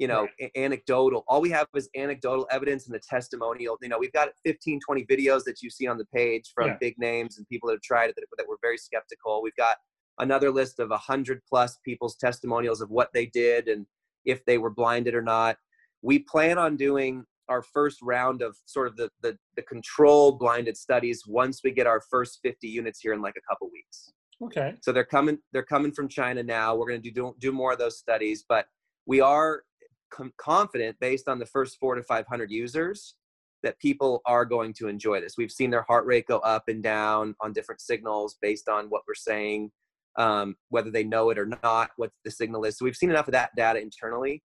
[0.00, 0.50] you know, right.
[0.56, 1.24] anecdotal.
[1.28, 3.76] All we have is anecdotal evidence and the testimonial.
[3.82, 6.76] You know, we've got 15, 20 videos that you see on the page from yeah.
[6.80, 9.42] big names and people that have tried it that, that were very skeptical.
[9.42, 9.76] We've got
[10.18, 13.84] another list of 100 plus people's testimonials of what they did and
[14.24, 15.56] if they were blinded or not.
[16.00, 20.78] We plan on doing our first round of sort of the, the, the controlled blinded
[20.78, 24.12] studies once we get our first 50 units here in like a couple weeks.
[24.42, 24.76] Okay.
[24.80, 26.74] So they're coming they're coming from China now.
[26.74, 28.64] We're going to do, do do more of those studies, but
[29.04, 29.64] we are
[30.10, 33.14] com- confident based on the first 4 to 500 users
[33.62, 35.34] that people are going to enjoy this.
[35.36, 39.02] We've seen their heart rate go up and down on different signals based on what
[39.06, 39.70] we're saying
[40.16, 42.76] um, whether they know it or not, what the signal is.
[42.76, 44.42] So we've seen enough of that data internally.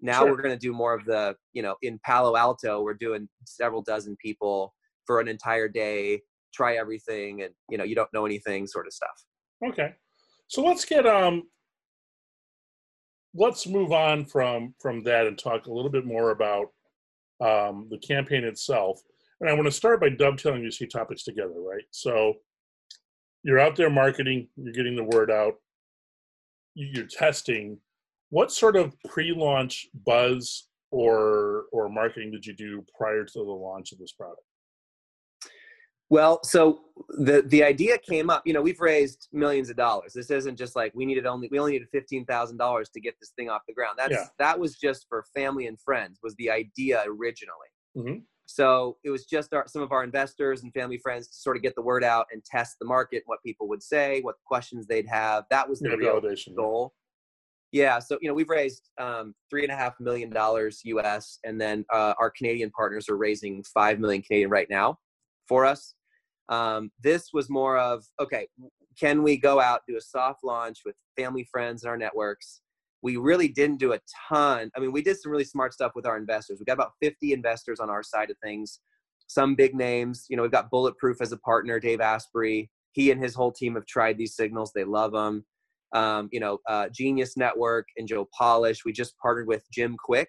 [0.00, 0.30] Now sure.
[0.30, 3.80] we're going to do more of the, you know, in Palo Alto, we're doing several
[3.80, 4.74] dozen people
[5.06, 6.20] for an entire day,
[6.56, 9.24] try everything and you know you don't know anything sort of stuff
[9.66, 9.94] Okay.
[10.48, 11.44] So let's get um
[13.36, 16.66] let's move on from from that and talk a little bit more about
[17.40, 19.00] um the campaign itself.
[19.40, 21.84] And I want to start by dovetailing these two topics together, right?
[21.90, 22.34] So
[23.42, 25.54] you're out there marketing, you're getting the word out,
[26.74, 27.78] you- you're testing.
[28.30, 33.92] What sort of pre-launch buzz or or marketing did you do prior to the launch
[33.92, 34.40] of this product?
[36.08, 36.80] Well, so
[37.18, 38.42] the the idea came up.
[38.46, 40.12] You know, we've raised millions of dollars.
[40.12, 43.14] This isn't just like we needed only we only needed fifteen thousand dollars to get
[43.20, 43.96] this thing off the ground.
[43.98, 44.26] That's Yeah.
[44.38, 46.20] that was just for family and friends.
[46.22, 47.68] Was the idea originally?
[47.96, 48.22] Mhm.
[48.48, 51.64] So it was just our, some of our investors and family friends to sort of
[51.64, 55.08] get the word out and test the market, what people would say, what questions they'd
[55.08, 55.44] have.
[55.50, 56.54] That was the Yeah, real validation.
[56.54, 56.94] goal.
[57.72, 61.60] Yeah, so you know we've raised um, three and a half million dollars US, and
[61.60, 65.00] then uh, our Canadian partners are raising five million Canadian right now
[65.48, 65.95] for us.
[66.48, 68.46] Um, this was more of okay,
[68.98, 72.60] can we go out do a soft launch with family, friends, and our networks?
[73.02, 74.70] We really didn't do a ton.
[74.76, 76.58] I mean, we did some really smart stuff with our investors.
[76.58, 78.80] We got about 50 investors on our side of things.
[79.28, 80.26] Some big names.
[80.28, 82.70] You know, we've got Bulletproof as a partner, Dave Asprey.
[82.92, 84.72] He and his whole team have tried these signals.
[84.74, 85.44] They love them
[85.92, 88.84] um, you know, uh, Genius Network and Joe Polish.
[88.84, 90.26] We just partnered with Jim Kwik,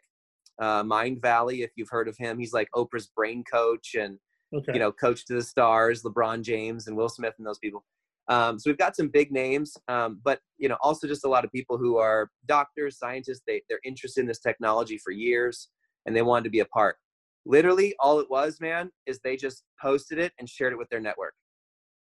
[0.62, 2.40] uh, Mindvalley, if you've heard of him.
[2.40, 4.18] He's like Oprah's brain coach and,
[4.56, 4.74] Okay.
[4.74, 7.84] you know, coach to the stars, LeBron James and Will Smith and those people.
[8.30, 11.46] Um, so we've got some big names, um, but, you know, also just a lot
[11.46, 13.42] of people who are doctors, scientists.
[13.48, 15.70] They, they're interested in this technology for years
[16.06, 16.98] and they wanted to be a part.
[17.46, 21.00] Literally, all it was, man, is they just posted it and shared it with their
[21.00, 21.34] network.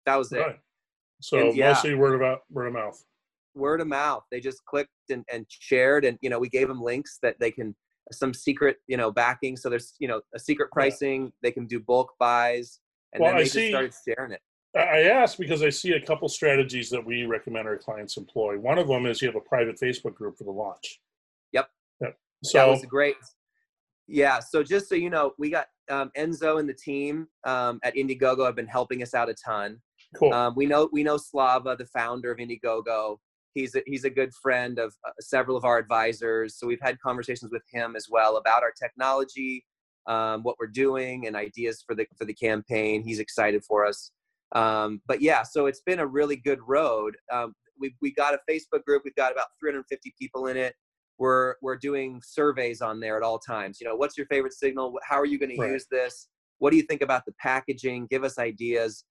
[0.05, 0.39] That was it.
[0.39, 0.59] Right.
[1.21, 1.69] So And, yeah.
[1.69, 3.03] mostly word of mouth, word of mouth.
[3.55, 4.23] word of mouth.
[4.31, 7.51] They just clicked and, and shared, and you know, we gave them links that they
[7.51, 7.75] can
[8.11, 9.57] some secret, you know, backing.
[9.57, 11.31] So there's you know a secret pricing.
[11.41, 12.79] They can do bulk buys,
[13.13, 14.41] and Well, then I they see- just started sharing it.
[14.75, 18.59] I I asked because I see a couple strategies that we recommend our clients employ.
[18.59, 20.99] One of them is you have a private Facebook group for the launch.
[21.53, 21.69] Yep.
[22.01, 22.17] Yep.
[22.43, 23.15] so that was great.
[24.07, 24.39] Yeah.
[24.39, 28.45] So just so you know, we got um, Enzo and the team um, at Indiegogo
[28.45, 29.81] have been helping us out a ton.
[30.15, 30.33] cool.
[30.33, 33.17] Um, we know we know Slava, the founder of Indiegogo.
[33.55, 36.57] He's a, he's a good friend of uh, several of our advisors.
[36.59, 39.65] So we've had conversations with him as well about our technology,
[40.07, 43.01] um, what we're doing, and ideas for the for the campaign.
[43.01, 44.11] He's excited for us.
[44.53, 47.15] Um, but yeah, so it's been a really good road.
[47.31, 49.03] Um, we we got a Facebook group.
[49.05, 50.75] We've got about 350 people in it.
[51.17, 53.79] We're we're doing surveys on there at all times.
[53.79, 54.99] You know, what's your favorite signal?
[55.03, 55.67] How are you going Right.
[55.67, 56.27] to use this?
[56.59, 58.07] What do you think about the packaging?
[58.09, 59.05] Give us ideas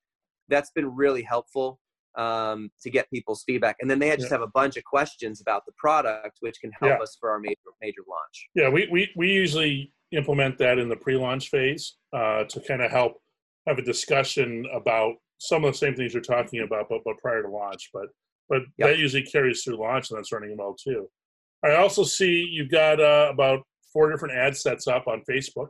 [0.49, 1.81] that's been really helpful
[2.16, 3.77] um, to get people's feedback.
[3.81, 4.35] And then they just Yeah.
[4.38, 7.03] have a bunch of questions about the product, which can help Yeah.
[7.03, 8.48] us for our major major launch.
[8.55, 12.90] yeah, we, we, we usually implement that in the pre-launch phase uh, to kind of
[12.90, 13.20] help
[13.66, 17.42] have a discussion about some of the same things you're talking about, but, but prior
[17.42, 17.90] to launch.
[17.92, 18.07] But
[18.48, 18.88] but Yep.
[18.90, 21.09] that usually carries through launch, and that's running well too.
[21.64, 25.68] I also see you've got uh, about four different ad sets up on Facebook.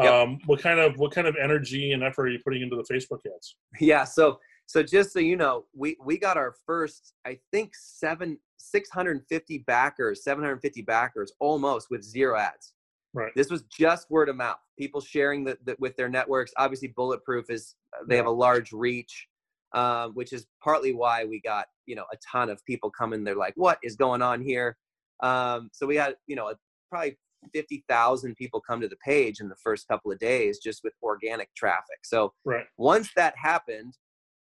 [0.00, 0.12] Yep.
[0.12, 2.84] Um, what kind of what kind of energy and effort are you putting into the
[2.92, 3.56] Facebook ads?
[3.78, 4.04] Yeah.
[4.04, 4.38] So
[4.68, 9.12] so just so you know, we we got our first, I think seven six hundred
[9.12, 12.74] and fifty backers, seven hundred and fifty backers, almost with zero ads.
[13.14, 13.32] Right.
[13.34, 14.58] This was just word of mouth.
[14.78, 16.52] People sharing the, the with their networks.
[16.58, 17.76] Obviously, Bulletproof is
[18.06, 19.26] they have a large reach,
[19.72, 23.24] um, which is partly why we got you know a ton of people coming.
[23.24, 24.76] They're like, "What is going on here?"
[25.22, 26.52] Um, so we had you know
[26.90, 27.16] probably
[27.54, 30.92] fifty thousand people come to the page in the first couple of days just with
[31.02, 32.00] organic traffic.
[32.04, 32.66] So Right.
[32.76, 33.96] once that happened,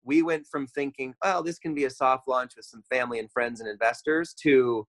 [0.04, 3.30] we went from thinking, well, this can be a soft launch with some family and
[3.30, 4.86] friends and investors," to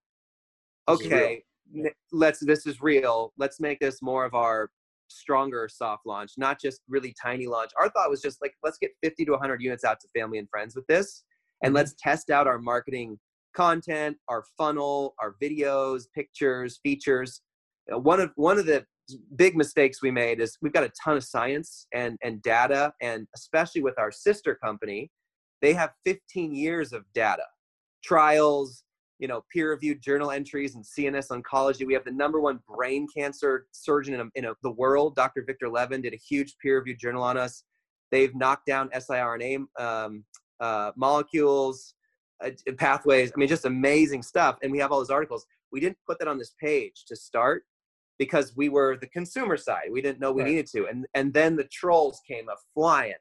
[0.87, 1.15] This is real.
[1.17, 1.43] okay,
[1.75, 3.33] n- let's this is real.
[3.37, 4.71] Let's make this more of our
[5.07, 7.71] stronger soft launch, not just really tiny launch.
[7.79, 10.49] Our thought was just like, let's get 50 to 100 units out to family and
[10.49, 11.23] friends with this,
[11.63, 11.75] and Mhm.
[11.77, 13.19] let's test out our marketing
[13.53, 17.41] content, our funnel, our videos, pictures, features.
[17.91, 18.85] Uh, One of one of the
[19.35, 23.27] big mistakes we made is we've got a ton of science and and data, and
[23.35, 25.11] especially with our sister company,
[25.61, 27.45] they have 15 years of data,
[28.03, 28.83] trials,
[29.19, 31.85] you know, peer-reviewed journal entries in CNS oncology.
[31.85, 35.43] We have the number one brain cancer surgeon in, in a, the world, Dr.
[35.45, 37.63] Victor Levin, did a huge peer-reviewed journal on us.
[38.11, 40.23] They've knocked down siRNA um,
[40.59, 41.93] uh, molecules,
[42.43, 43.31] uh, pathways.
[43.35, 44.57] I mean, just amazing stuff.
[44.63, 45.45] And we have all those articles.
[45.71, 47.65] We didn't put that on this page to start
[48.19, 49.87] because we were the consumer side.
[49.91, 50.49] We didn't know we Right.
[50.51, 50.87] needed to.
[50.87, 53.15] And and then the trolls came up flying.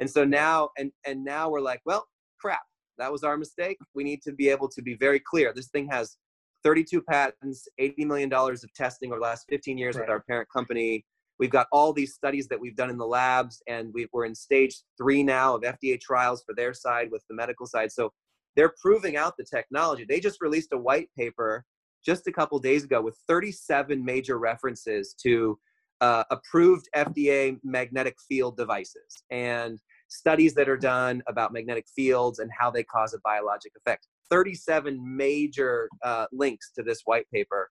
[0.00, 2.08] And so now and and now we're like, well,
[2.40, 2.62] crap.
[2.96, 3.78] That was our mistake.
[3.94, 5.52] We need to be able to be very clear.
[5.52, 6.16] This thing has
[6.64, 10.48] 32 patents, 80 million dollars of testing over the last 15 years with our parent
[10.52, 11.04] company.
[11.38, 14.34] We've got all these studies that we've done in the labs, and we are in
[14.34, 17.92] stage three now of FDA trials for their side with the medical side.
[17.92, 18.12] So
[18.56, 20.04] they're proving out the technology.
[20.04, 21.64] They just released a white paper
[22.08, 25.58] just a couple days ago with 37 major references to
[26.00, 32.50] uh, approved FDA magnetic field devices and studies that are done about magnetic fields and
[32.58, 34.06] how they cause a biologic effect.
[34.30, 37.68] 37 major uh, links to this white paper.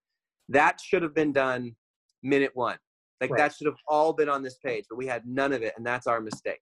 [0.49, 1.75] That should have been done
[2.21, 2.77] minute one.
[3.19, 3.39] Like right.
[3.39, 5.85] that should have all been on this page, but we had none of it, and
[5.85, 6.61] that's our mistake.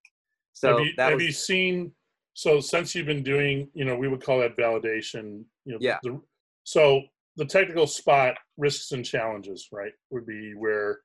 [0.53, 1.91] So have you, have was, you seen?
[2.35, 5.43] So since you've been doing, you know, we would call that validation.
[5.65, 5.97] You know, yeah.
[6.03, 6.21] The,
[6.63, 7.03] so
[7.37, 10.99] the technical spot risks and challenges, right, would be where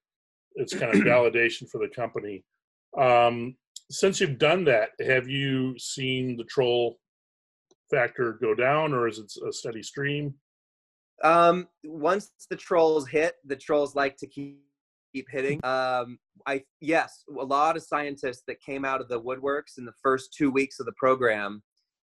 [0.55, 2.45] it's kind of validation for the company.
[2.99, 3.57] Um,
[3.91, 6.99] since you've done that, have you seen the troll
[7.91, 10.35] factor go down, or is it a steady stream?
[11.23, 14.61] Um, once the trolls hit, the trolls like to keep
[15.13, 15.63] keep hitting.
[15.65, 19.93] Um, I yes, a lot of scientists that came out of the woodworks in the
[20.03, 21.63] first two weeks of the program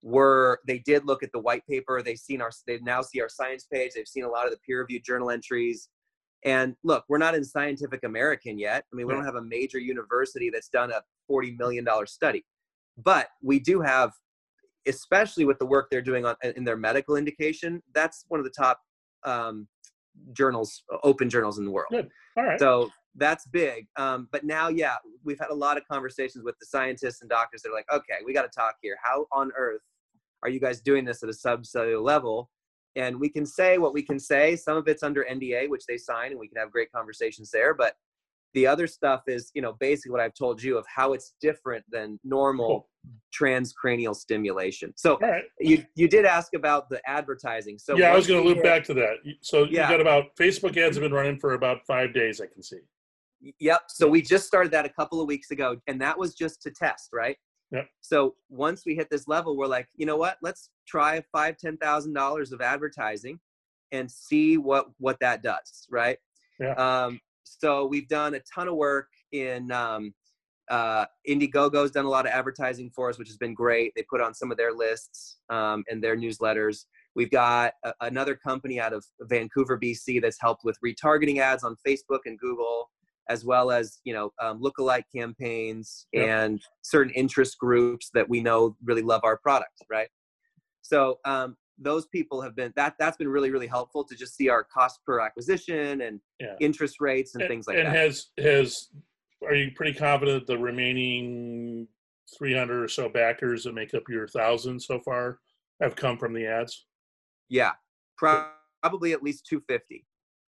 [0.03, 2.03] were they did look at the white paper.
[2.03, 3.93] They've seen our they now see our science page.
[3.95, 5.89] They've seen a lot of the peer reviewed journal entries.
[6.45, 8.85] And look, we're not in Scientific American yet.
[8.93, 12.45] I mean, we don't have a major university that's done a $40 million study.
[12.99, 14.11] But we do have,
[14.89, 18.51] especially with the work they're doing on, in their medical indication, that's one of the
[18.51, 18.81] top
[19.23, 19.69] um,
[20.33, 21.91] journals, open journals in the world.
[21.93, 22.09] Good.
[22.37, 22.59] All right.
[22.59, 23.87] So that's big.
[23.97, 27.63] Um, but now, yeah, we've had a lot of conversations with the scientists and doctors
[27.63, 28.97] that are like, okay, we got to talk here.
[29.01, 29.81] How on earth
[30.43, 32.51] are you guys doing this at a subcellular level?
[32.97, 34.57] and we can say what we can say.
[34.57, 37.75] Some of it's under NDA, which they sign, and we can have great conversations there.
[37.75, 37.95] But
[38.55, 41.85] the other stuff is, you know, basically what I've told you of how it's different
[41.91, 42.89] than normal cool.
[43.35, 44.93] transcranial stimulation.
[44.97, 45.45] So right.
[45.59, 47.79] you you did ask about the advertising.
[47.79, 49.17] So yeah, I was going to loop back to that.
[49.41, 49.89] So yeah.
[49.89, 52.41] you got about Facebook ads have been running for about five days.
[52.41, 52.79] I can see.
[53.59, 53.83] Yep.
[53.89, 56.71] So we just started that a couple of weeks ago, and that was just to
[56.71, 57.37] test, right?
[57.73, 57.89] Yep.
[58.01, 60.37] So once we hit this level, we're like, you know what?
[60.43, 63.41] Let's try five, ten thousand dollars of advertising,
[63.93, 66.19] and see what what that does, right?
[66.61, 66.75] Yeah.
[66.75, 70.13] Um, so we've done a ton of work in um,
[70.71, 73.93] uh, Indiegogo's done a lot of advertising for us, which has been great.
[73.97, 76.85] They put on some of their lists um, and their newsletters.
[77.15, 81.77] We've got a, another company out of Vancouver, BC, that's helped with retargeting ads on
[81.87, 82.91] Facebook and Google
[83.29, 86.29] as well as you know um, lookalike campaigns yep.
[86.29, 90.09] and certain interest groups that we know really love our product right?
[90.83, 94.49] So um, those people have been that that's been really really helpful to just see
[94.49, 96.55] our cost per acquisition and yeah.
[96.61, 97.91] interest rates and, and, things like and that.
[97.91, 98.89] and has has
[99.47, 101.89] are you pretty confident the remaining
[102.39, 105.41] 300 or so backers that make up your thousand so far
[105.81, 106.87] have come from the ads?
[107.49, 107.73] Yeah
[108.17, 110.05] probably at least 250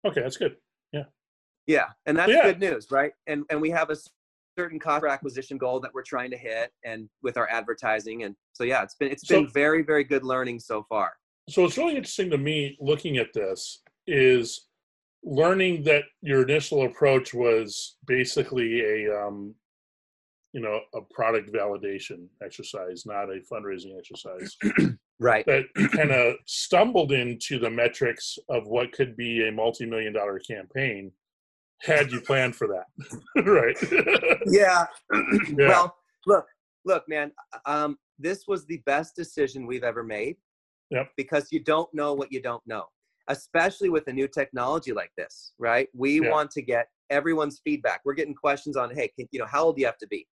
[0.06, 0.56] okay that's good
[1.66, 2.42] yeah and that's yeah.
[2.42, 3.12] good news, right?
[3.26, 3.96] And and we have a
[4.58, 8.64] certain cost acquisition goal that we're trying to hit, and with our advertising, and so
[8.64, 11.12] yeah, it's been it's so, been very very good learning so far.
[11.48, 14.66] So it's really interesting to me looking at this is
[15.24, 19.54] learning that your initial approach was basically a um,
[20.52, 24.56] you know a product validation exercise, not a fundraising exercise.
[25.20, 25.46] right.
[25.46, 31.12] That kind of stumbled into the metrics of what could be a multi-million dollar campaign
[31.82, 32.86] had you planned for that,
[33.46, 33.76] right?
[34.46, 34.86] yeah.
[35.58, 35.68] yeah.
[35.68, 36.46] Well, look,
[36.84, 37.32] look, man.
[37.66, 40.36] Um, this was the best decision we've ever made.
[40.90, 41.10] Yep.
[41.16, 42.84] Because you don't know what you don't know,
[43.28, 45.88] especially with a new technology like this, right?
[45.94, 46.30] We yeah.
[46.30, 48.02] want to get everyone's feedback.
[48.04, 50.26] We're getting questions on, hey, can, you know, how old do you have to be?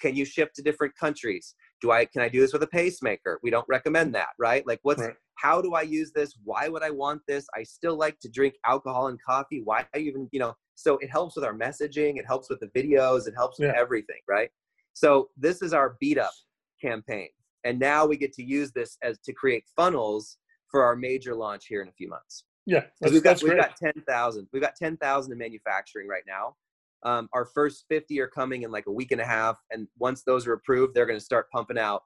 [0.00, 1.54] Can you ship to different countries?
[1.80, 3.40] Do I can I do this with a pacemaker?
[3.42, 4.66] We don't recommend that, right?
[4.66, 5.14] Like, what's right.
[5.36, 6.34] how do I use this?
[6.44, 7.46] Why would I want this?
[7.56, 9.62] I still like to drink alcohol and coffee.
[9.64, 10.54] Why even you know?
[10.76, 14.20] So it helps with our messaging, it helps with the videos, it helps with everything,
[14.28, 14.50] right?
[14.92, 16.32] So this is our beat up
[16.80, 17.28] campaign.
[17.64, 20.36] And now we get to use this as to create funnels
[20.70, 22.44] for our major launch here in a few months.
[22.66, 24.48] Yeah, we've got we've got ten thousand.
[24.52, 26.56] We've got ten thousand in manufacturing right now.
[27.04, 30.22] Um, our first fifty are coming in like a week and a half, and once
[30.22, 32.02] those are approved, they're going to start pumping out,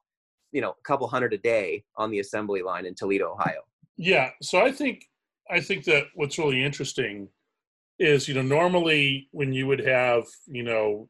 [0.53, 3.61] you know, a couple hundred a day on the assembly line in Toledo, Ohio.
[3.97, 5.05] Yeah, so I think
[5.51, 7.29] I think that what's really interesting
[7.99, 11.09] is you know normally when you would have you know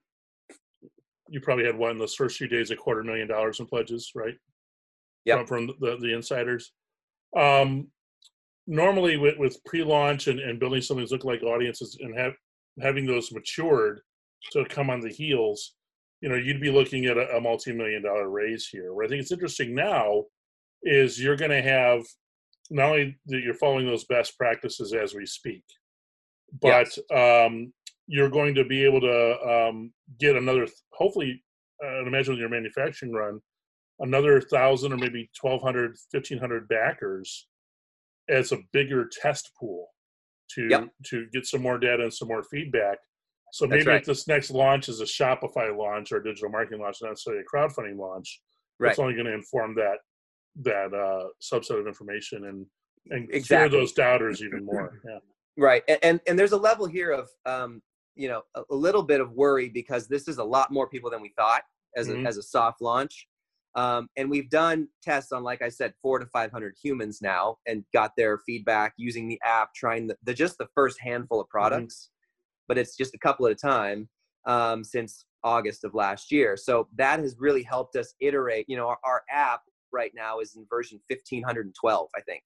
[1.28, 4.36] you probably had one those first few days a quarter million dollars in pledges right?
[5.24, 6.72] Yeah from, from, the, the insiders.
[7.36, 7.88] Um
[8.66, 12.34] normally with, with pre-launch and, and building something that look like audiences and have
[12.80, 14.00] having those matured
[14.52, 15.74] to come on the heels
[16.20, 19.20] you know you'd be looking at a, a multi-million dollar raise here where i think
[19.20, 20.22] it's interesting now
[20.82, 22.02] is you're going to have
[22.70, 25.64] not only that you're following those best practices as we speak
[26.60, 27.46] but yes.
[27.46, 27.72] um,
[28.08, 31.42] you're going to be able to um, get another, hopefully,
[31.84, 33.40] uh, imagine with your manufacturing run,
[34.00, 37.46] another thousand or maybe 1200 1500 backers
[38.28, 39.88] as a bigger test pool
[40.54, 40.88] to Yep.
[41.06, 42.98] to get some more data and some more feedback
[43.52, 44.00] so maybe right.
[44.00, 47.42] if this next launch is a shopify launch or a digital marketing launch not necessarily
[47.42, 48.40] a crowdfunding launch
[48.80, 48.90] Right.
[48.90, 49.98] it's only going to inform that
[50.62, 52.66] that uh, subset of information and
[53.10, 53.78] and Exactly.
[53.78, 55.18] those doubters even more yeah
[55.60, 55.82] Right.
[55.88, 57.82] And, and and there's a level here of um,
[58.14, 61.10] you know, a, a little bit of worry because this is a lot more people
[61.10, 61.62] than we thought
[61.96, 62.28] as a Mhm.
[62.28, 63.26] as a soft launch.
[63.74, 67.58] Um, and we've done tests on, like I said, four to five hundred humans now,
[67.66, 71.48] and got their feedback using the app, trying the, the just the first handful of
[71.48, 72.10] products,
[72.66, 74.08] but it's just a couple at a time
[74.46, 76.56] um, since August of last year.
[76.56, 78.64] So that has really helped us iterate.
[78.68, 79.60] You know, our, our app
[79.92, 82.42] right now is in version fifteen hundred and twelve, I think.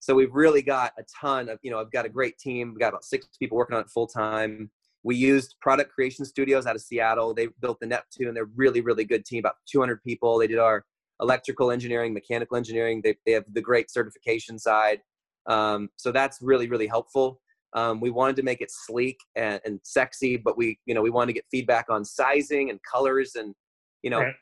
[0.00, 2.70] So we've really got a ton of, you know, I've got a great team.
[2.70, 4.70] We've got about six people working on it full time.
[5.04, 7.34] We used Product Creation Studios out of Seattle.
[7.34, 8.34] They built the Neptune.
[8.34, 10.38] They're really, really good team, about 200 people.
[10.38, 10.84] They did our
[11.20, 13.00] electrical engineering, mechanical engineering.
[13.02, 15.00] They, they have the great certification side.
[15.46, 17.40] Um, so that's really, really helpful.
[17.74, 21.10] Um, we wanted to make it sleek and, and sexy, but we, you know, we
[21.10, 23.54] wanted to get feedback on sizing and colors and,
[24.02, 24.34] you know, Right.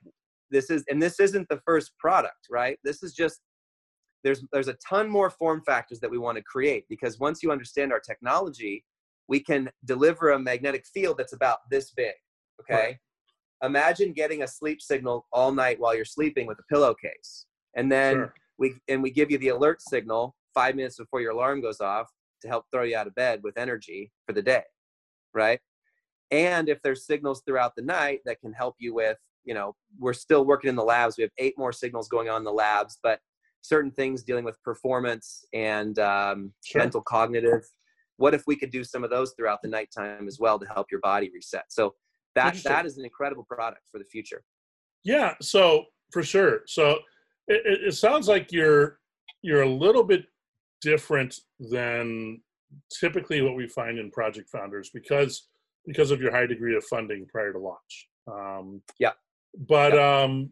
[0.50, 2.78] this is, and this isn't the first product, right?
[2.82, 3.40] This is just
[4.22, 7.50] there's there's a ton more form factors that we want to create because once you
[7.50, 8.84] understand our technology
[9.30, 12.12] we can deliver a magnetic field that's about this big
[12.60, 12.96] okay Right.
[13.64, 18.16] imagine getting a sleep signal all night while you're sleeping with a pillowcase and then
[18.16, 18.34] Sure.
[18.58, 22.08] we and we give you the alert signal five minutes before your alarm goes off
[22.42, 24.64] to help throw you out of bed with energy for the day
[25.32, 25.60] right
[26.32, 30.12] and if there's signals throughout the night that can help you with you know we're
[30.26, 32.98] still working in the labs we have eight more signals going on in the labs
[33.02, 33.20] but
[33.62, 36.80] certain things dealing with performance and um, Sure.
[36.82, 37.62] mental cognitive
[38.20, 40.86] what if we could do some of those throughout the nighttime as well to help
[40.90, 41.94] your body reset so
[42.34, 44.42] that that is an incredible product for the future
[45.04, 46.62] Yeah, so for sure.
[46.66, 46.98] So
[47.48, 48.98] it, it, sounds like you're
[49.42, 50.26] you're a little bit
[50.80, 52.40] different than
[53.00, 55.48] typically what we find in project founders because
[55.86, 58.08] because of your high degree of funding prior to launch.
[58.30, 59.12] Um, Yeah.
[59.68, 60.50] But um,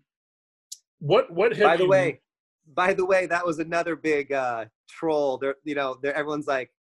[0.99, 2.21] what what have by the you- way
[2.75, 6.71] by the way that was another big uh troll there you know there everyone's like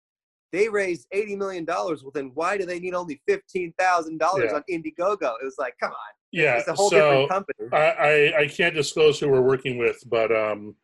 [0.53, 4.63] they raised 80 million dollars well then why do they need only 15000 dollars on
[4.71, 5.97] indiegogo it was like come on
[6.31, 9.79] yeah, it's a whole so different company I, I I can't disclose who we're working
[9.79, 10.75] with, but um,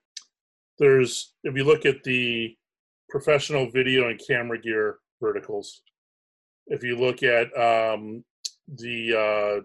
[0.79, 2.57] there's if you look at the
[3.11, 5.83] professional video and camera gear verticals,
[6.69, 8.25] if you look at um,
[8.69, 9.63] the uh,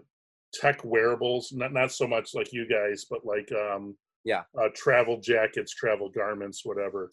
[0.52, 4.42] tech wearables, not not so much like you guys, but like um, Yeah.
[4.60, 7.10] uh, travel jackets, travel garments, whatever.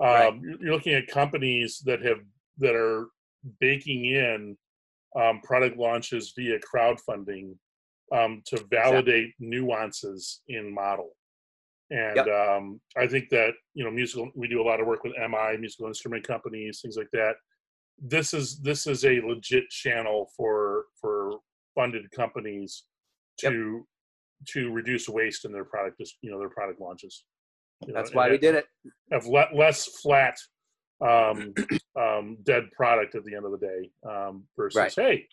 [0.00, 0.40] Um, Right.
[0.42, 2.20] you're- looking at companies that have
[2.58, 3.08] that are
[3.60, 4.58] baking in
[5.16, 7.56] um, product launches via crowdfunding
[8.12, 11.16] um, to validate nuances in model.
[11.90, 12.26] And Yep.
[12.28, 14.30] um, I think that you know, musical.
[14.34, 17.36] We do a lot of work with MI, musical instrument companies, things like that.
[17.98, 21.40] This is this is a legit channel for for
[21.74, 22.84] funded companies
[23.42, 23.52] Yep.
[23.52, 23.88] to
[24.48, 27.24] to reduce waste in their product, you know, their product launches.
[27.86, 28.66] You that's why we did it
[29.10, 30.36] have le- less flat
[31.00, 31.54] um,
[31.98, 34.94] um, dead product at the end of the day um, versus Right.
[34.94, 35.26] hey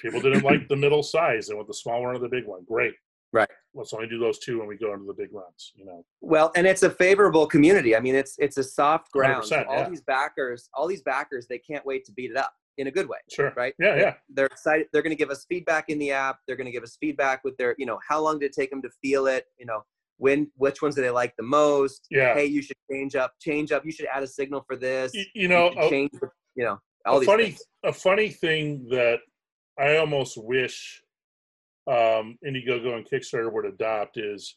[0.00, 2.64] people didn't like the middle size they want the small one or the big one
[2.66, 2.94] great
[3.32, 3.48] Right.
[3.74, 6.50] let's only do those two when we go into the big runs you know Well,
[6.56, 7.94] and it's a favorable community.
[7.94, 9.44] I mean, it's it's a soft ground.
[9.44, 9.88] So all yeah.
[9.88, 13.08] these backers, all these backers, they can't wait to beat it up in a good
[13.08, 13.74] way, sure right?
[13.78, 14.86] yeah yeah They're excited.
[14.92, 16.38] They're going to give us feedback in the app.
[16.46, 18.70] They're going to give us feedback with their, you know, how long did it take
[18.70, 19.44] them to feel it?
[19.58, 19.84] You know,
[20.20, 22.06] when which ones do they like the most?
[22.10, 23.84] yeah Hey, you should change up, change up.
[23.84, 25.12] You should add a signal for this.
[25.14, 26.10] Y- you know a, change.
[26.20, 27.64] the- You know, all a these funny things.
[27.84, 29.18] a funny thing that
[29.78, 31.02] i almost wish
[31.86, 34.56] um, indiegogo and kickstarter would adopt is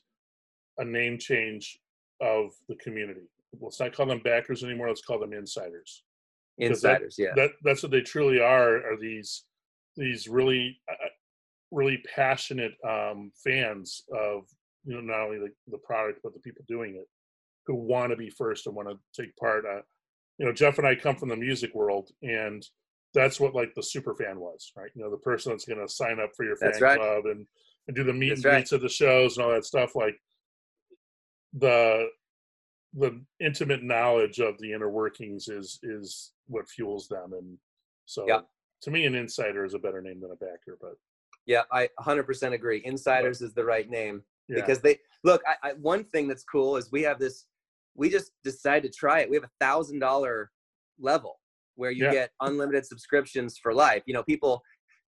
[0.79, 1.79] a name change
[2.21, 3.27] of the community
[3.61, 6.03] let's not call them backers anymore let's call them insiders
[6.57, 7.33] because that- Insiders, yeah.
[7.35, 9.45] that that's what they truly are are these
[9.95, 11.09] these really uh,
[11.71, 14.39] really passionate um fans of
[14.85, 17.07] you know not only the, the product but the people doing it
[17.65, 19.81] who want to be first and want to take part uh,
[20.37, 22.67] you know jeff and i come from the music world and
[23.13, 25.87] that's what like the super fan was right you know the person that's going to
[25.87, 26.99] sign up for your fan right.
[26.99, 27.45] club and,
[27.87, 28.53] and do the meet That's and right.
[28.57, 30.15] greets at the shows and all that stuff like
[31.53, 32.07] the
[32.95, 37.57] the intimate knowledge of the inner workings is is what fuels them and
[38.05, 38.41] so Yeah.
[38.81, 40.93] to me an insider is a better name than a backer but
[41.45, 42.81] Yeah, I 100% agree.
[42.85, 44.23] Insiders is the right name.
[44.49, 47.45] Yeah because they look I, I one thing that's cool is we have this
[47.95, 50.51] we just decided to try it we have a thousand dollar
[50.99, 51.39] level
[51.75, 52.11] where you Yeah.
[52.11, 54.03] get unlimited subscriptions for life.
[54.05, 54.61] You know, people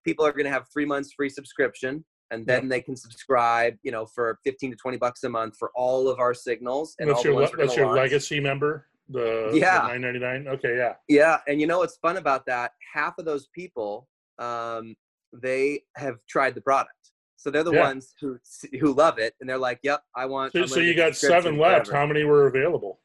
[0.03, 3.75] people are going to have three months free subscription, and then they can subscribe.
[3.83, 7.09] You know, for fifteen to twenty bucks a month for all of our signals and
[7.09, 7.97] That's your le- that's your launch.
[7.97, 8.87] legacy member.
[9.09, 9.85] The Yeah.
[9.87, 10.47] nine ninety nine.
[10.47, 10.95] Okay, yeah.
[11.07, 12.71] Yeah, and you know what's fun about that?
[12.93, 14.07] Half of those people,
[14.39, 14.95] um,
[15.33, 17.83] they have tried the product, so they're the Yeah.
[17.83, 18.37] ones who
[18.79, 21.87] who love it, and they're like, "Yep, I want." So, so you got seven left.
[21.87, 23.01] forever." How many were available?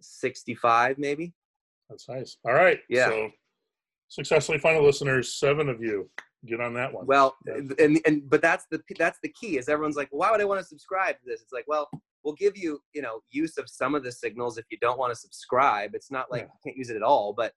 [0.00, 1.34] Sixty-five, maybe.
[1.88, 2.36] That's nice.
[2.46, 2.80] All right.
[2.88, 3.08] Yeah.
[3.08, 3.30] So
[4.08, 6.10] successfully final listeners, seven of you.
[6.46, 7.06] Get on that one.
[7.06, 10.44] Well, and and but that's the that's the key is everyone's like, why would I
[10.44, 11.42] want to subscribe to this?
[11.42, 11.90] It's like, well,
[12.24, 15.12] we'll give you you know use of some of the signals if you don't want
[15.12, 15.94] to subscribe.
[15.94, 16.46] It's not like Yeah.
[16.46, 17.52] you can't use it at all, but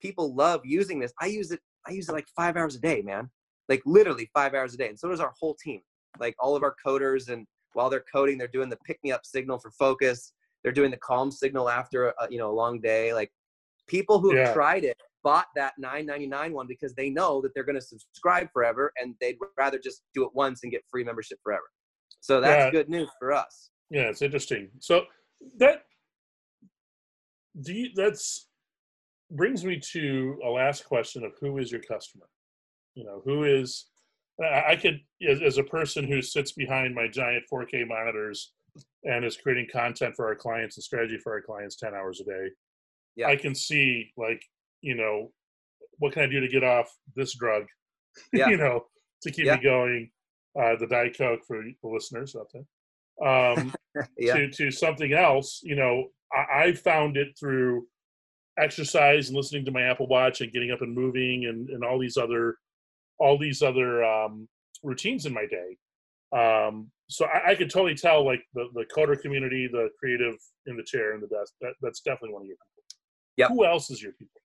[0.00, 1.12] people love using this.
[1.20, 1.60] I use it.
[1.88, 3.30] I use it like five hours a day, man.
[3.70, 5.80] Like literally five hours a day, and so does our whole team.
[6.18, 9.24] Like all of our coders, and while they're coding, they're doing the pick me up
[9.24, 10.34] signal for focus.
[10.62, 13.14] They're doing the calm signal after a, you know a long day.
[13.14, 13.30] Like
[13.88, 17.78] people who have tried it bought that 9.99 one because they know that they're going
[17.78, 21.64] to subscribe forever and they'd rather just do it once and get free membership forever
[22.20, 22.70] so that's Yeah.
[22.70, 24.70] good news for us yeah, it's interesting.
[24.78, 25.04] So
[25.58, 25.82] that
[27.60, 28.48] do you, that's
[29.32, 32.26] brings me to a last question of who is your customer?
[32.94, 33.86] You know, who is
[34.42, 38.52] I could as, as a person who sits behind my giant 4K monitors
[39.04, 42.24] and is creating content for our clients and strategy for our clients 10 hours a
[42.24, 42.48] day.
[43.16, 43.26] Yeah.
[43.28, 44.42] I can see like,
[44.80, 45.30] you know,
[45.98, 47.64] what can I do to get off this drug?
[48.32, 48.48] Yeah.
[48.48, 48.86] you know,
[49.22, 49.56] to keep Yeah.
[49.56, 50.10] me going.
[50.60, 52.64] Uh, the Diet Coke for the listeners out there.
[53.26, 53.72] Um,
[54.18, 57.86] yeah to to something else you know I, I found it through
[58.58, 61.98] exercise and listening to my apple watch and getting up and moving and, and all
[61.98, 62.56] these other
[63.20, 64.48] all these other um,
[64.82, 65.76] routines in my day.
[66.32, 70.76] Um, so I, I could totally tell like the, the coder community the creative in
[70.76, 72.66] the chair and the desk that, that's definitely one of your people.
[73.36, 73.48] Yep.
[73.50, 74.40] who else is your people?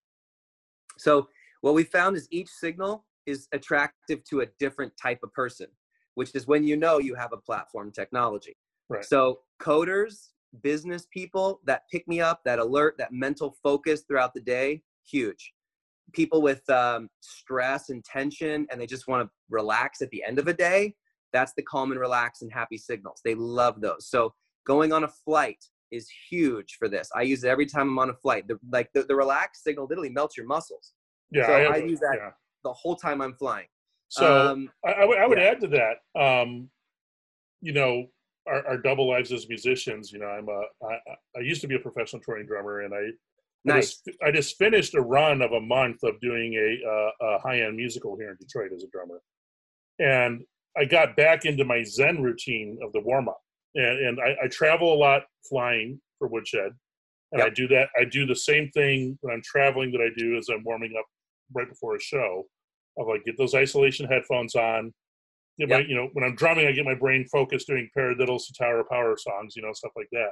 [0.97, 1.27] So
[1.61, 5.67] what we found is each signal is attractive to a different type of person
[6.15, 8.57] which is when you know you have a platform technology.
[8.87, 9.03] Right.
[9.03, 10.29] so coders
[10.61, 15.53] business people that pick me up that alert that mental focus throughout the day huge
[16.13, 20.39] people with um, stress and tension and they just want to relax at the end
[20.39, 20.93] of a day
[21.33, 24.33] that's the calm and relax and happy signals they love those so
[24.65, 28.09] going on a flight is huge for this i use it every time i'm on
[28.09, 30.93] a flight the, like the, the relax signal literally melts your muscles
[31.31, 32.29] yeah So I, I use that- yeah.
[32.63, 33.67] the whole time i'm flying
[34.09, 35.43] so um, I, I would, I would yeah.
[35.45, 36.19] add to that.
[36.19, 36.69] Um,
[37.61, 38.05] you know,
[38.47, 40.11] our, our double lives as musicians.
[40.11, 40.61] You know, I'm a.
[40.85, 43.07] I- I used to be a professional touring drummer, and I,
[43.67, 47.27] I nice just, I just finished a run of a month of doing a, uh,
[47.27, 49.21] a high end musical here in Detroit as a drummer,
[49.99, 50.43] and
[50.77, 53.41] I got back into my Zen routine of the warm up,
[53.75, 56.71] and, and I, I travel a lot flying for Woodshed,
[57.31, 57.89] and I do that.
[57.99, 61.05] I do the same thing when I'm traveling that I do as I'm warming up
[61.53, 62.45] right before a show.
[62.97, 64.93] Of like get those isolation headphones on,
[65.59, 65.87] get my Yep.
[65.89, 69.17] you know when I'm drumming, I get my brain focused doing paradiddles, to Tower Power
[69.17, 70.29] songs, you know stuff like that.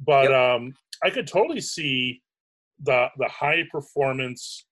[0.00, 2.20] But um, I could totally see
[2.82, 4.66] the the high performance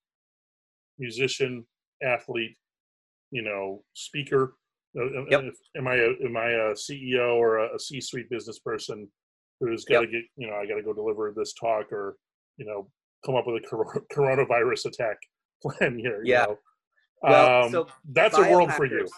[0.98, 1.66] musician,
[2.02, 2.56] athlete,
[3.30, 4.54] you know, speaker.
[4.96, 5.42] Uh, uh, Yep.
[5.44, 9.08] if- Am I a, am I a CEO or a, a C-suite business person
[9.60, 10.10] who's got to Yep.
[10.12, 12.16] get you know I got to go deliver this talk or
[12.58, 12.90] you know
[13.24, 15.16] come up with a cor- coronavirus attack
[15.62, 16.22] plan here?
[16.24, 16.44] you Yeah.
[16.46, 16.58] know?
[17.22, 19.08] Well, Um, so that's a world for you.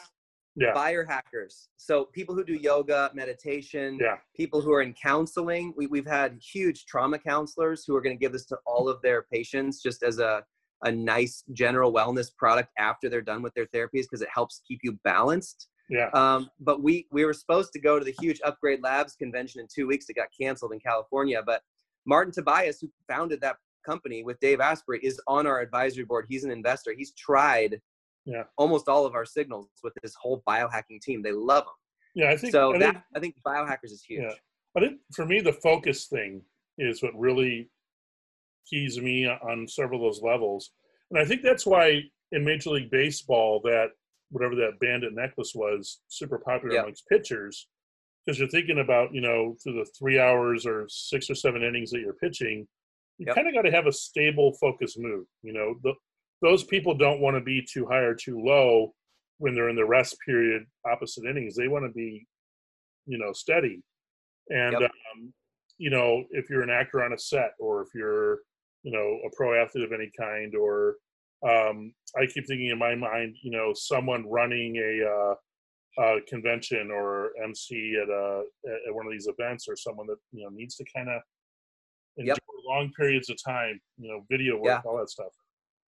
[0.58, 0.72] Yeah.
[0.74, 4.16] biohackers so people who do yoga meditation Yeah.
[4.34, 8.20] people who are in counseling we, we've had huge trauma counselors who are going to
[8.20, 10.42] give this to all of their patients just as a,
[10.84, 14.80] a nice general wellness product after they're done with their therapies because it helps keep
[14.82, 16.08] you balanced Yeah.
[16.14, 19.66] Um, but we we were supposed to go to the huge Upgrade Labs convention in
[19.72, 20.06] two weeks.
[20.08, 21.40] It got canceled in California.
[21.46, 21.60] But
[22.06, 26.26] Martin Tobias, who founded that company with Dave Asprey, is on our advisory board.
[26.28, 26.92] He's an investor.
[27.00, 27.80] He's tried
[28.26, 28.42] Yeah.
[28.58, 31.22] almost all of our signals with this whole biohacking team.
[31.22, 31.74] They love them.
[32.14, 32.30] Yeah.
[32.30, 34.22] I think So I that think, I think biohackers is huge.
[34.22, 34.34] Yeah.
[34.76, 36.42] I think for me the focus thing
[36.76, 37.70] is what really
[38.68, 40.72] keys me on several of those levels,
[41.10, 42.02] and I think that's why
[42.32, 43.90] in Major League Baseball that
[44.30, 46.80] whatever that bandit necklace was super popular Yeah.
[46.82, 47.68] amongst pitchers
[48.26, 51.90] because you're thinking about you know through the three hours or six or seven innings
[51.92, 52.66] that you're pitching
[53.18, 53.34] you Yep.
[53.36, 55.94] kind of got to have a stable focus move you know the,
[56.42, 58.94] those people don't want to be too high or too low
[59.38, 62.26] when they're in the rest period opposite innings they want to be
[63.06, 63.82] you know steady
[64.50, 64.82] and Yep.
[64.82, 65.32] um,
[65.78, 68.40] you know if you're an actor on a set or if you're
[68.82, 70.96] you know a pro athlete of any kind or
[71.46, 75.34] um, i keep thinking in my mind you know someone running a uh,
[75.98, 78.42] uh, convention or MC at a
[78.88, 81.20] at one of these events or someone that you know needs to kind of
[82.18, 82.38] endure Yep.
[82.66, 84.90] long periods of time, you know, video work, Yeah.
[84.90, 85.32] all that stuff.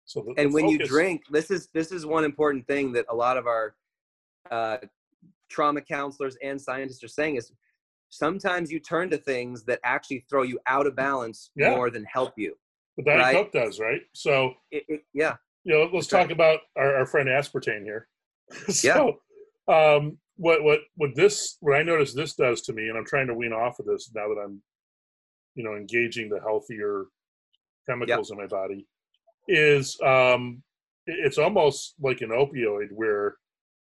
[0.07, 3.05] So the, and the when you drink this is this is one important thing that
[3.09, 3.75] a lot of our
[4.49, 4.77] uh,
[5.49, 7.51] trauma counselors and scientists are saying is
[8.09, 11.71] sometimes you turn to things that actually throw you out of balance Yeah.
[11.71, 12.57] more than help you
[12.95, 13.35] But Diet right?
[13.35, 14.01] Coke does, right?
[14.13, 15.35] So it, it- yeah
[15.65, 18.07] you know, let's talk about our, our friend aspartame here.
[18.69, 19.19] so,
[19.67, 23.27] um, what what what this what I notice this does to me, and I'm trying
[23.27, 24.61] to wean off of this now that I'm,
[25.55, 27.07] you know, engaging the healthier
[27.85, 28.87] chemicals in my body,
[29.47, 30.61] is um,
[31.05, 33.35] it's almost like an opioid where,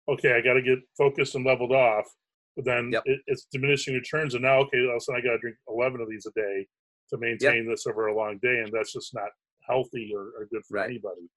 [0.09, 2.05] okay, I got to get focused and leveled off,
[2.55, 3.03] but then Yep.
[3.05, 5.57] it, it's diminishing returns, and now okay, all of a sudden I got to drink
[5.67, 6.67] 11 of these a day
[7.09, 9.29] to maintain this over a long day, and that's just not
[9.67, 10.89] healthy or, or good for Right.
[10.89, 11.29] anybody.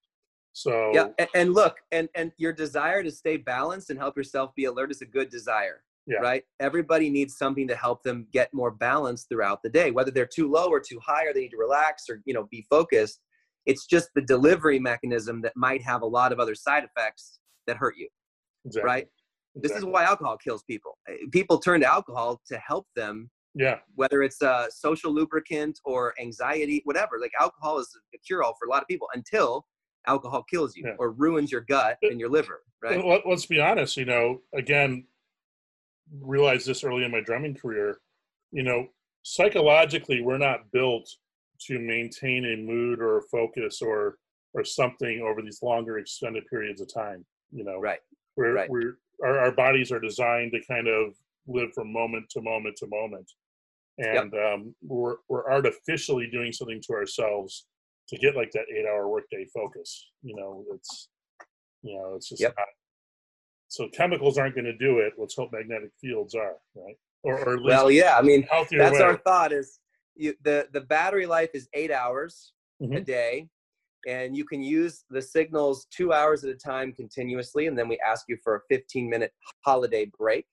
[0.53, 4.55] So yeah and, and look and and your desire to stay balanced and help yourself
[4.55, 6.21] be alert is a good desire Yeah.
[6.21, 10.27] right everybody needs something to help them get more balance throughout the day whether they're
[10.27, 13.19] too low or too high or they need to relax or you know be focused
[13.67, 17.77] it's just the delivery mechanism that might have a lot of other side effects that
[17.77, 18.09] hurt you
[18.65, 18.87] exactly.
[18.87, 19.07] right
[19.57, 23.79] this is why alcohol kills people Uh, people turn to alcohol to help them yeah,
[23.95, 28.71] whether it's a social lubricant or anxiety whatever like alcohol is a cure-all for a
[28.71, 29.65] lot of people until
[30.09, 30.97] alcohol kills you Yeah.
[30.99, 33.97] or ruins your gut and your liver right let's be honest.
[33.97, 35.07] You know, again,
[36.21, 37.99] realized this early in my drumming career.
[38.53, 38.89] You know,
[39.23, 41.09] psychologically, we're not built
[41.67, 44.17] to maintain a mood or a focus or
[44.53, 47.25] or something over these longer extended periods of time.
[47.53, 48.01] You know, right
[48.37, 48.71] we're right.
[48.71, 51.15] we're our, our bodies are designed to kind of
[51.47, 53.31] live from moment to moment to moment,
[53.99, 57.67] and um, we're we're artificially doing something to ourselves
[58.09, 60.11] to get like that eight hour workday focus.
[60.23, 61.09] You know, it's
[61.83, 62.55] you know, it's just Yep.
[62.57, 62.67] not.
[63.69, 65.15] So chemicals aren't going to do it.
[65.19, 68.71] Let's hope magnetic fields are right, or, or at least well yeah i mean that's
[68.71, 69.01] way.
[69.01, 69.81] our thought is
[70.17, 73.05] you, the the battery life is eight hours a Mhm.
[73.05, 73.49] day
[74.07, 77.99] and you can use the signals two hours at a time continuously and then we
[78.07, 79.33] ask you for a 15 minute
[79.65, 80.47] holiday break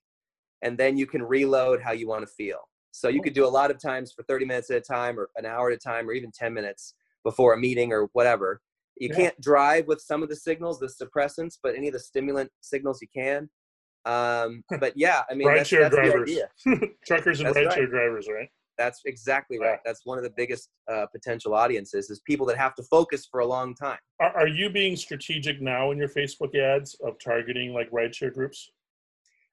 [0.62, 2.59] and then you can reload how you want to feel
[2.91, 5.30] so you could do a lot of times for 30 minutes at a time or
[5.36, 8.62] an hour at a time or even 10 minutes before a meeting or whatever
[8.97, 9.16] you Yeah.
[9.16, 13.01] can't drive with some of the signals the suppressants but any of the stimulant signals
[13.01, 13.49] you can
[14.05, 16.30] um, but yeah i mean that's, Rideshare drivers.
[16.30, 16.49] idea
[17.05, 17.89] truckers and rideshare right.
[17.89, 18.49] drivers, right?
[18.82, 19.79] That's exactly right.
[19.86, 23.41] That's one of the biggest uh, potential audiences is people that have to focus for
[23.41, 23.99] a long time.
[24.19, 28.69] Are, are you being strategic now in your Facebook ads of targeting like rideshare groups?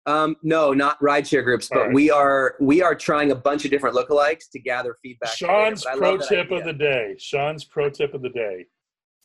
[0.07, 1.93] Um, no, not rideshare groups, but right.
[1.93, 5.37] we are we are trying a bunch of different lookalikes to gather feedback.
[5.37, 7.14] Sean's but pro tip of the day.
[7.18, 8.64] Sean's pro tip of the day.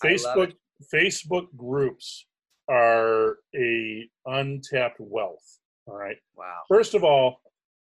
[0.04, 0.54] Facebook
[0.94, 2.26] Facebook groups
[2.70, 5.60] are a untapped wealth.
[5.88, 6.18] All right.
[6.36, 6.62] Wow.
[6.68, 7.38] First of all,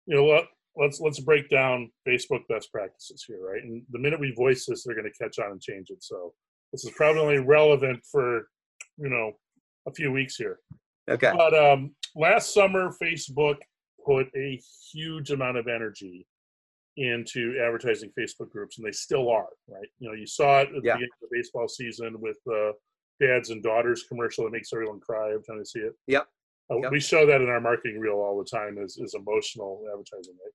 [0.06, 0.44] you know what?
[0.76, 3.62] Let's let's break down Facebook best practices here, right?
[3.62, 6.02] And the minute we voice this, they're going to catch on and change it.
[6.02, 6.34] So
[6.72, 8.48] this is probably only relevant for
[8.98, 9.32] you know
[9.86, 10.58] a few weeks here.
[11.08, 11.32] Okay.
[11.36, 13.56] But um, last summer, Facebook
[14.04, 14.60] put a
[14.92, 16.26] huge amount of energy
[16.96, 19.88] into advertising Facebook groups, and they still are, right?
[19.98, 20.94] You know, you saw it at the Yeah.
[20.94, 22.72] beginning of the baseball season with the
[23.20, 25.94] dads and daughters commercial that makes everyone cry every time they see it.
[26.06, 26.26] Yep.
[26.70, 26.92] Uh, Yep.
[26.92, 30.52] We show that in our marketing reel all the time as, is emotional advertising, right?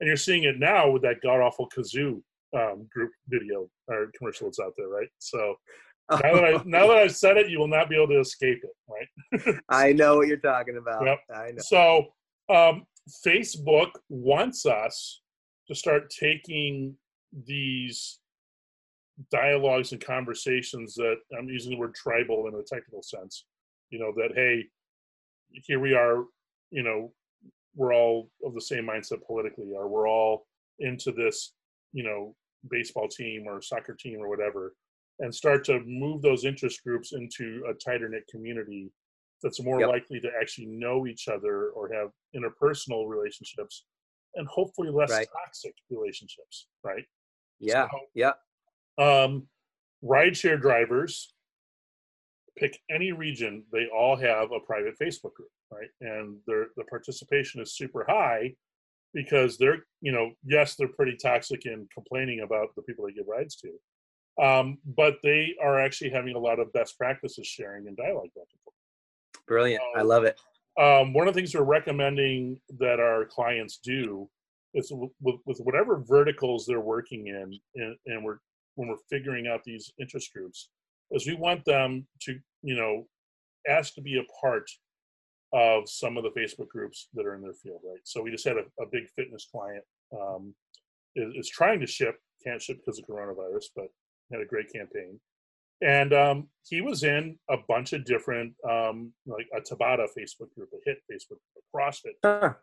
[0.00, 2.22] And you're seeing it now with that god awful kazoo
[2.56, 5.08] um, group video or commercial that's out there, right?
[5.18, 5.56] So
[6.10, 8.62] now that I now that I've said it, you will not be able to escape
[8.62, 9.56] it, right?
[9.68, 11.04] I know what you're talking about.
[11.04, 11.18] Yep.
[11.34, 11.62] I know.
[11.62, 12.06] So
[12.48, 12.84] um,
[13.24, 15.20] Facebook wants us
[15.68, 16.96] to start taking
[17.46, 18.18] these
[19.30, 23.44] dialogues and conversations that I'm using the word tribal in a technical sense.
[23.90, 24.66] You know that hey,
[25.52, 26.24] here we are.
[26.72, 27.12] You know,
[27.74, 30.46] we're all of the same mindset politically, or we're all
[30.80, 31.52] into this.
[31.92, 32.36] You know,
[32.70, 34.76] baseball team or soccer team or whatever,
[35.18, 38.92] and start to move those interest groups into a tighter knit community
[39.42, 39.88] that's more Yep.
[39.88, 43.86] likely to actually know each other or have interpersonal relationships
[44.34, 45.26] and hopefully less Right.
[45.32, 47.04] toxic relationships right
[47.58, 47.88] Yeah.
[47.90, 48.34] So, Yeah.
[48.98, 49.48] um,
[50.04, 51.34] rideshare drivers
[52.56, 57.60] pick any region they all have a private facebook group right and their the participation
[57.60, 58.52] is super high
[59.14, 63.26] because they're you know yes they're pretty toxic in complaining about the people they give
[63.28, 63.70] rides to
[64.42, 68.46] um, but they are actually having a lot of best practices sharing and dialogue back
[68.52, 68.74] and forth
[69.46, 69.82] Brilliant.
[69.96, 70.38] I love it.
[70.80, 74.30] um, one of the things we're recommending that our clients do
[74.74, 78.38] is with, with whatever verticals they're working in, and, and we're
[78.76, 80.68] when we're figuring out these interest groups,
[81.12, 83.06] is we want them to you know
[83.68, 84.68] ask to be a part
[85.52, 88.00] of some of the Facebook groups that are in their field, right?
[88.04, 89.82] So we just had a, a big fitness client
[90.12, 90.54] um,
[91.16, 93.86] is, is trying to ship can't ship because of coronavirus, but
[94.32, 95.20] had a great campaign.
[95.82, 100.68] And um, he was in a bunch of different, um, like a Tabata Facebook group,
[100.74, 102.16] a HIIT Facebook, a CrossFit.
[102.22, 102.54] Huh.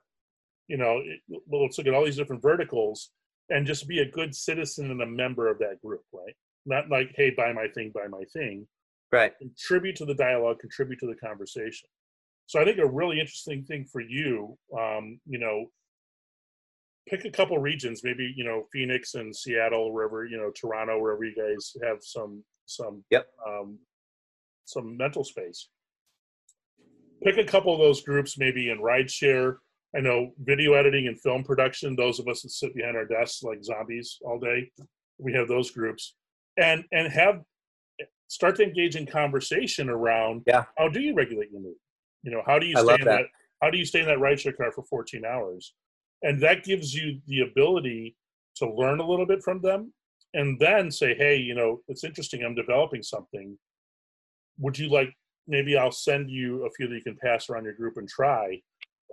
[0.68, 3.12] You know, it, well, let's look at all these different verticals
[3.50, 6.36] and just be a good citizen and a member of that group, right?
[6.68, 8.68] Not like, hey, buy my thing, buy my thing.
[9.12, 9.34] Right.
[9.40, 11.88] Contribute to the dialogue, contribute to the conversation.
[12.46, 15.66] So I think a really interesting thing for you, um, you know,
[17.08, 21.24] pick a couple regions, maybe you know Phoenix and Seattle, wherever you know Toronto, wherever
[21.24, 23.28] you guys have some some Yep.
[23.48, 23.80] um,
[24.66, 25.70] some mental space.
[27.24, 29.56] Pick a couple of those groups, maybe in rideshare.
[29.96, 31.96] I know video editing and film production.
[31.96, 34.70] Those of us that sit behind our desks like zombies all day,
[35.18, 36.16] we have those groups,
[36.58, 37.42] and and have
[38.28, 40.66] start to engage in conversation around Yeah.
[40.78, 41.76] how do you regulate your mood?
[42.24, 43.06] You know, how do you stay in that.
[43.06, 43.26] that
[43.62, 45.74] how do you stay in that rideshare car for 14 hours?
[46.24, 48.16] And that gives you the ability
[48.58, 49.94] to learn a little bit from them
[50.34, 53.58] and then say, hey, you know, it's interesting, I'm developing something.
[54.60, 55.14] Would you like
[55.48, 58.62] maybe I'll send you a few that you can pass around your group and try.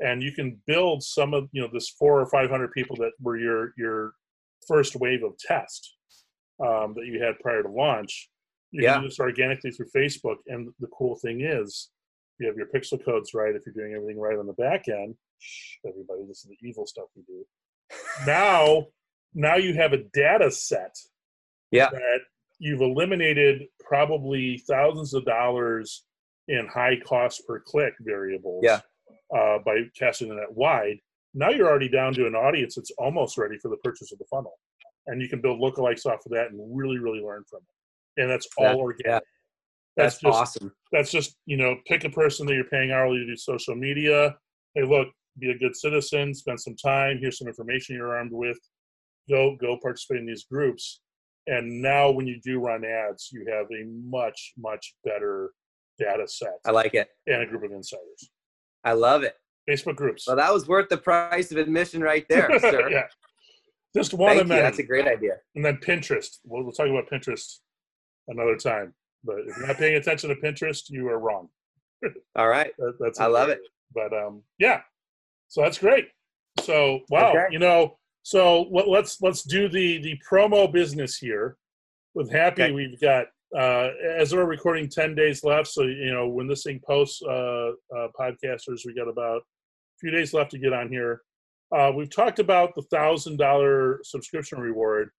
[0.01, 3.13] And you can build some of you know this four or five hundred people that
[3.21, 4.15] were your your
[4.67, 5.97] first wave of test
[6.61, 8.31] um, that you had prior to launch.
[8.71, 8.95] You Yeah.
[8.95, 10.37] can do this organically through Facebook.
[10.47, 11.91] And the cool thing is,
[12.39, 15.17] you have your pixel codes right if you're doing everything right on the back end.
[15.39, 17.45] Shh, everybody, this is the evil stuff we do.
[18.27, 18.87] now,
[19.35, 20.97] now you have a data set
[21.71, 21.91] Yeah.
[21.91, 22.21] that
[22.59, 26.05] you've eliminated probably thousands of dollars
[26.49, 28.81] in high cost per click variables Yeah.
[29.35, 30.99] uh, by casting the net wide.
[31.35, 34.25] Now you're already down to an audience that's almost ready for the purchase of the
[34.27, 34.59] funnel.
[35.07, 38.23] And you can build lookalikes off of that and really, really learn from it.
[38.23, 39.07] And that's all That- organic.
[39.07, 39.21] yeah.
[39.97, 40.73] That's, That's just awesome.
[40.91, 44.35] that's just you know pick a person that you're paying hourly to do social media
[44.75, 45.07] hey look
[45.39, 48.59] be a good citizen spend some time here's some information you're armed with
[49.31, 51.01] go go participate in these groups
[51.47, 55.53] and now when you do run ads you have a much much better
[55.97, 57.09] data set I like it.
[57.29, 58.31] and a group of insiders
[58.83, 59.37] I love it.
[59.71, 62.91] facebook groups Well, that was worth the price of admission right there, sir.
[62.91, 63.05] yeah
[63.95, 65.35] just one of many That's a great idea.
[65.55, 67.59] and then pinterest we'll, we'll talk about pinterest
[68.29, 71.49] another time but if you're not paying attention to pinterest you are wrong
[72.37, 72.71] All right.
[72.79, 73.61] That, that's I love it.
[73.95, 74.81] But um, yeah,
[75.49, 76.09] so that's great.
[76.61, 77.47] So wow, Okay.
[77.51, 81.57] you know, so let, let's let's do the the promo business here.
[82.15, 82.73] With Hapbee, Okay.
[82.73, 83.27] we've got
[83.57, 83.89] uh,
[84.19, 85.69] as we're recording ten days left.
[85.69, 90.11] So you know, when this thing posts, uh, uh, podcasters, we got about a few
[90.11, 91.23] days left to get on here.
[91.75, 95.11] Uh, we've talked about the thousand dollar subscription reward.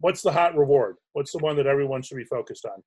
[0.00, 0.96] What's the hot reward?
[1.14, 2.82] What's the one that everyone should be focused on?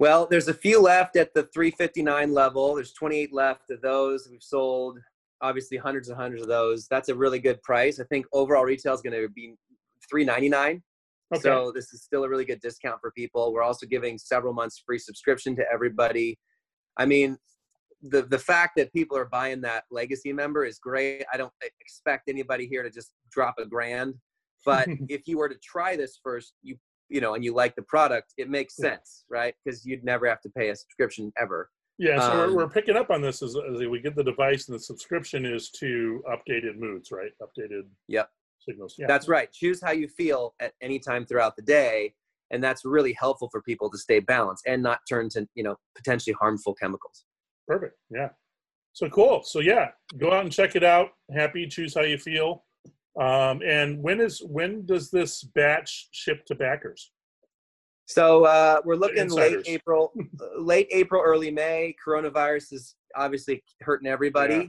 [0.00, 2.74] Well, there's a few left at the 359 level.
[2.74, 4.26] There's 28 left of those.
[4.28, 4.98] We've sold
[5.40, 6.88] obviously hundreds and hundreds of those.
[6.88, 8.00] That's a really good price.
[8.00, 9.54] I think overall retail is going to be
[10.10, 10.82] 399.
[11.34, 11.40] Okay.
[11.40, 13.52] So this is still a really good discount for people.
[13.52, 16.36] We're also giving several months free subscription to everybody.
[16.96, 17.38] I mean,
[18.02, 21.24] the the fact that people are buying that legacy member is great.
[21.32, 24.14] I don't expect anybody here to just drop a grand,
[24.64, 26.76] but if you were to try this first, you
[27.08, 29.54] you know, and you like the product, it makes sense, right?
[29.62, 31.70] Because you'd never have to pay a subscription ever.
[31.98, 34.68] Yeah, so Um, we're, we're picking up on this as, as we get the device,
[34.68, 37.30] and the subscription is to updated moods, right?
[37.42, 38.30] Updated Yep.
[38.58, 38.96] signals.
[38.98, 39.52] Yeah, That's right.
[39.52, 42.14] Choose how you feel at any time throughout the day,
[42.50, 45.76] and that's really helpful for people to stay balanced and not turn to you know
[45.94, 47.24] potentially harmful chemicals.
[47.66, 47.96] Perfect.
[48.10, 48.28] Yeah,
[48.92, 49.42] so cool.
[49.44, 49.88] So yeah,
[50.18, 51.10] go out and check it out.
[51.34, 52.64] Hapbee, choose how you feel.
[53.20, 57.12] Um, and when is when does this batch ship to backers?
[58.06, 59.64] So uh, we're looking insiders.
[59.66, 60.12] late April,
[60.58, 61.94] late April, early May.
[62.04, 64.66] Coronavirus is obviously hurting everybody, Yeah.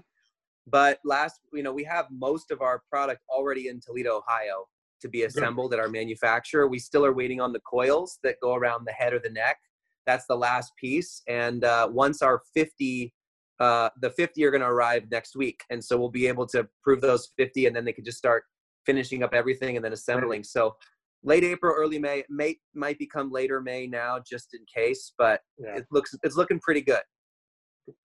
[0.68, 4.66] but last you know we have most of our product already in Toledo, Ohio,
[5.02, 6.68] to be assembled at our manufacturer.
[6.68, 9.58] We still are waiting on the coils that go around the head or the neck.
[10.06, 13.14] That's the last piece, and uh, once our 50.
[13.60, 16.68] Uh, the 50 are going to arrive next week, and so we'll be able to
[16.84, 18.44] prove those 50, and then they can just start
[18.86, 20.44] finishing up everything and then assembling.
[20.44, 20.76] So
[21.24, 22.24] late April, early May.
[22.30, 26.60] May might become later May now, just in case, but Yeah, it looks it's looking
[26.60, 27.00] pretty good.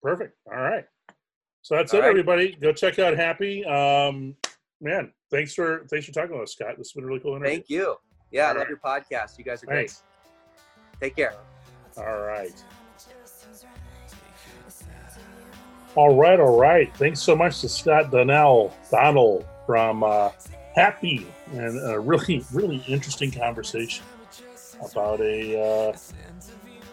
[0.02, 0.36] perfect.
[0.46, 0.84] All right.
[1.62, 2.10] So that's All it, right.
[2.10, 2.52] everybody.
[2.60, 3.66] Go check out Hapbee.
[3.66, 4.36] Um,
[4.80, 6.74] man, thanks for thanks for talking to us, Scott.
[6.78, 7.54] This has been a really cool interview.
[7.54, 7.96] Thank you.
[8.30, 8.68] Yeah, I All love right.
[8.68, 9.38] your podcast.
[9.38, 9.90] You guys are great.
[9.90, 10.02] Thanks.
[11.00, 11.57] Take care.
[11.98, 12.64] All right.
[15.94, 16.96] All right, all right.
[16.96, 20.30] Thanks so much to Scott Donnell Donald from uh,
[20.76, 24.04] Hapbee, and a really, really interesting conversation
[24.80, 25.96] about a uh,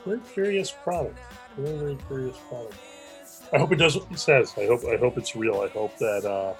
[0.06, 1.20] very curious product.
[1.56, 2.76] Very, very curious product.
[3.54, 4.54] I hope it does what he says.
[4.58, 5.62] I hope, I hope it's real.
[5.62, 6.56] I hope that uh,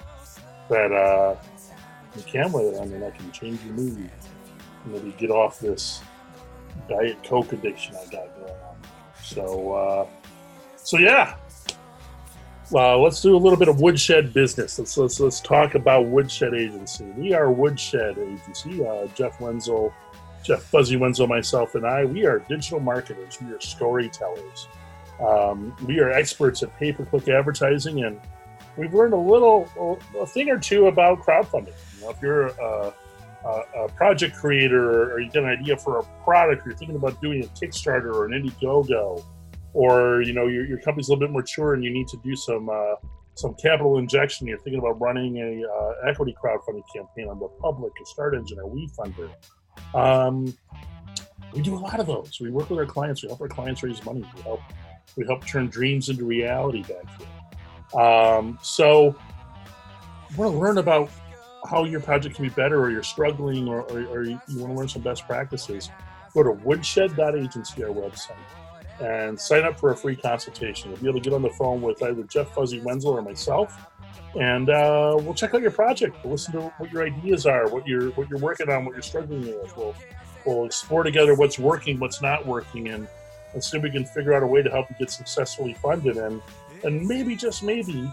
[0.68, 1.36] that uh,
[2.26, 4.10] can wear it on, then I can change mood
[4.84, 6.00] and maybe get off this
[6.88, 8.76] diet coke addiction I got going on.
[9.22, 10.06] So, uh,
[10.76, 11.36] so yeah.
[12.70, 14.78] Well, let's do a little bit of woodshed business.
[14.78, 17.04] Let's let's let's talk about Woodshed Agency.
[17.16, 18.84] We are Woodshed Agency.
[18.84, 19.94] Uh, Jeff Wenzel,
[20.42, 22.04] Jeff Fuzzy Wenzel, myself, and I.
[22.04, 23.38] We are digital marketers.
[23.40, 24.66] We are storytellers.
[25.20, 28.20] Um, we are experts at pay-per-click advertising, and
[28.76, 29.68] we've learned a little,
[30.20, 31.72] a thing or two about crowdfunding.
[31.96, 32.48] You know, if you're
[33.44, 37.20] a, a project creator or you get an idea for a product, you're thinking about
[37.20, 39.24] doing a Kickstarter or an Indiegogo
[39.72, 42.34] or you know your, your company's a little bit mature and you need to do
[42.34, 42.94] some uh,
[43.34, 44.46] some capital injection.
[44.46, 48.58] You're thinking about running a uh, equity crowdfunding campaign on the public, or Start Engine,
[48.58, 49.30] or WeFunder.
[49.94, 50.56] Um,
[51.52, 52.38] we do a lot of those.
[52.40, 53.22] We work with our clients.
[53.22, 54.24] We help our clients raise money.
[54.34, 54.60] We help
[55.16, 58.00] we help turn dreams into reality back here.
[58.00, 59.14] Um, so,
[60.34, 61.10] to learn about
[61.66, 64.78] how your project can be better, or you're struggling, or, or, or you want to
[64.78, 65.90] learn some best practices.
[66.32, 68.36] Go to woodshed.agency, our website
[69.00, 70.90] and sign up for a free consultation.
[70.90, 73.78] You'll be able to get on the phone with either Jeff Fuzzy Wenzel or myself,
[74.38, 76.16] and uh, we'll check out your project.
[76.22, 79.02] We'll listen to what your ideas are, what you're what you're working on, what you're
[79.02, 79.76] struggling with.
[79.76, 79.94] We'll
[80.44, 83.08] we'll explore together what's working, what's not working, and
[83.54, 86.16] and see if we can figure out a way to help you get successfully funded.
[86.16, 86.40] And
[86.84, 88.10] and maybe just maybe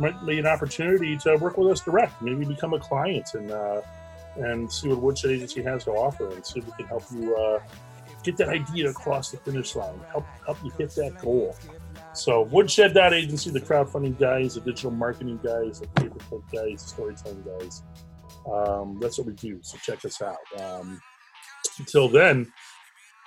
[0.00, 2.20] might be an opportunity to work with us direct.
[2.22, 3.50] Maybe become a client and.
[3.50, 3.82] Uh,
[4.36, 7.36] and see what Woodshed Agency has to offer, and see if we can help you
[7.36, 7.60] uh,
[8.22, 11.54] get that idea across the finish line, help help you hit that goal.
[12.14, 17.42] So Woodshed Agency, the crowdfunding guys, the digital marketing guys, the per guys, the storytelling
[17.42, 17.82] guys.
[18.50, 19.58] Um, that's what we do.
[19.62, 20.38] So check us out.
[20.60, 21.00] Um,
[21.78, 22.52] until then,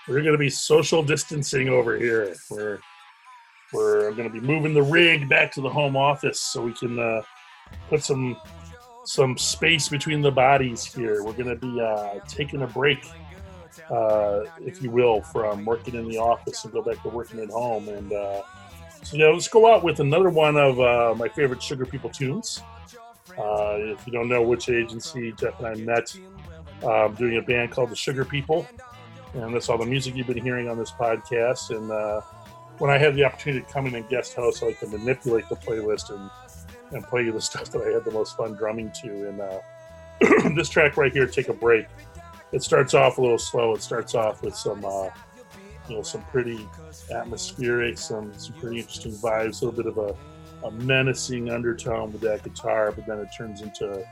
[0.08, 2.36] we're going to be social distancing over here.
[2.50, 2.80] We're
[3.76, 6.98] we're going to be moving the rig back to the home office so we can
[7.00, 7.22] uh,
[7.90, 8.38] put some
[9.04, 11.24] some space between the bodies here.
[11.24, 13.06] We're going to be uh, taking a break
[13.90, 17.50] uh, if you will, from working in the office and go back to working at
[17.50, 17.88] home.
[17.90, 18.42] And uh,
[19.04, 22.62] so, yeah, let's go out with another one of uh, my favorite Sugar People tunes.
[23.38, 26.16] Uh, if you don't know which agency, Jeff and I met
[26.84, 28.68] um, doing a band called the Sugar People.
[29.34, 31.76] And that's all the music you've been hearing on this podcast.
[31.76, 32.22] And uh,
[32.80, 35.48] when I had the opportunity to come in and guest host, so I could manipulate
[35.50, 36.30] the playlist and,
[36.92, 39.30] and play you the stuff that I had the most fun drumming to.
[39.30, 39.60] And uh,
[40.56, 41.88] this track right here, Take a Break,
[42.52, 43.74] it starts off a little slow.
[43.74, 45.10] It starts off with some, uh,
[45.90, 46.68] you know, some pretty
[47.12, 49.62] atmospheric, some some pretty interesting vibes.
[49.62, 50.16] A little bit of a,
[50.66, 54.08] a menacing undertone with that guitar, but then it turns into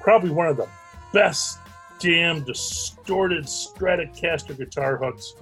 [0.00, 0.68] probably one of the
[1.12, 1.58] best
[1.98, 5.34] damn distorted Stratocaster guitar hooks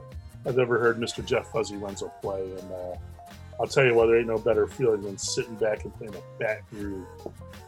[0.47, 1.24] I've ever heard Mr.
[1.24, 2.42] Jeff Fuzzy Wenzel play.
[2.42, 2.97] And uh,
[3.61, 6.38] I'll tell you what, there ain't no better feeling than sitting back and playing a
[6.42, 7.07] back groove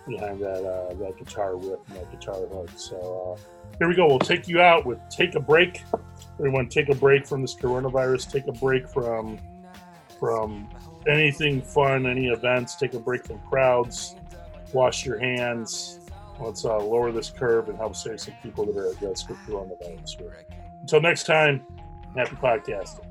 [0.07, 2.71] behind that uh, that guitar riff and that guitar hook.
[2.77, 4.07] So uh, here we go.
[4.07, 5.83] We'll take you out with "Take a Break."
[6.39, 8.31] Everyone, take a break from this coronavirus.
[8.31, 9.39] Take a break from
[10.19, 10.69] from
[11.09, 12.75] anything fun, any events.
[12.77, 14.17] Take a break from crowds.
[14.73, 16.01] Wash your hands.
[16.41, 19.39] Let's uh, lower this curve and help save some people that are at risk with
[19.39, 20.21] coronavirus.
[20.83, 21.65] Until next time,
[22.17, 23.06] happy podcasting.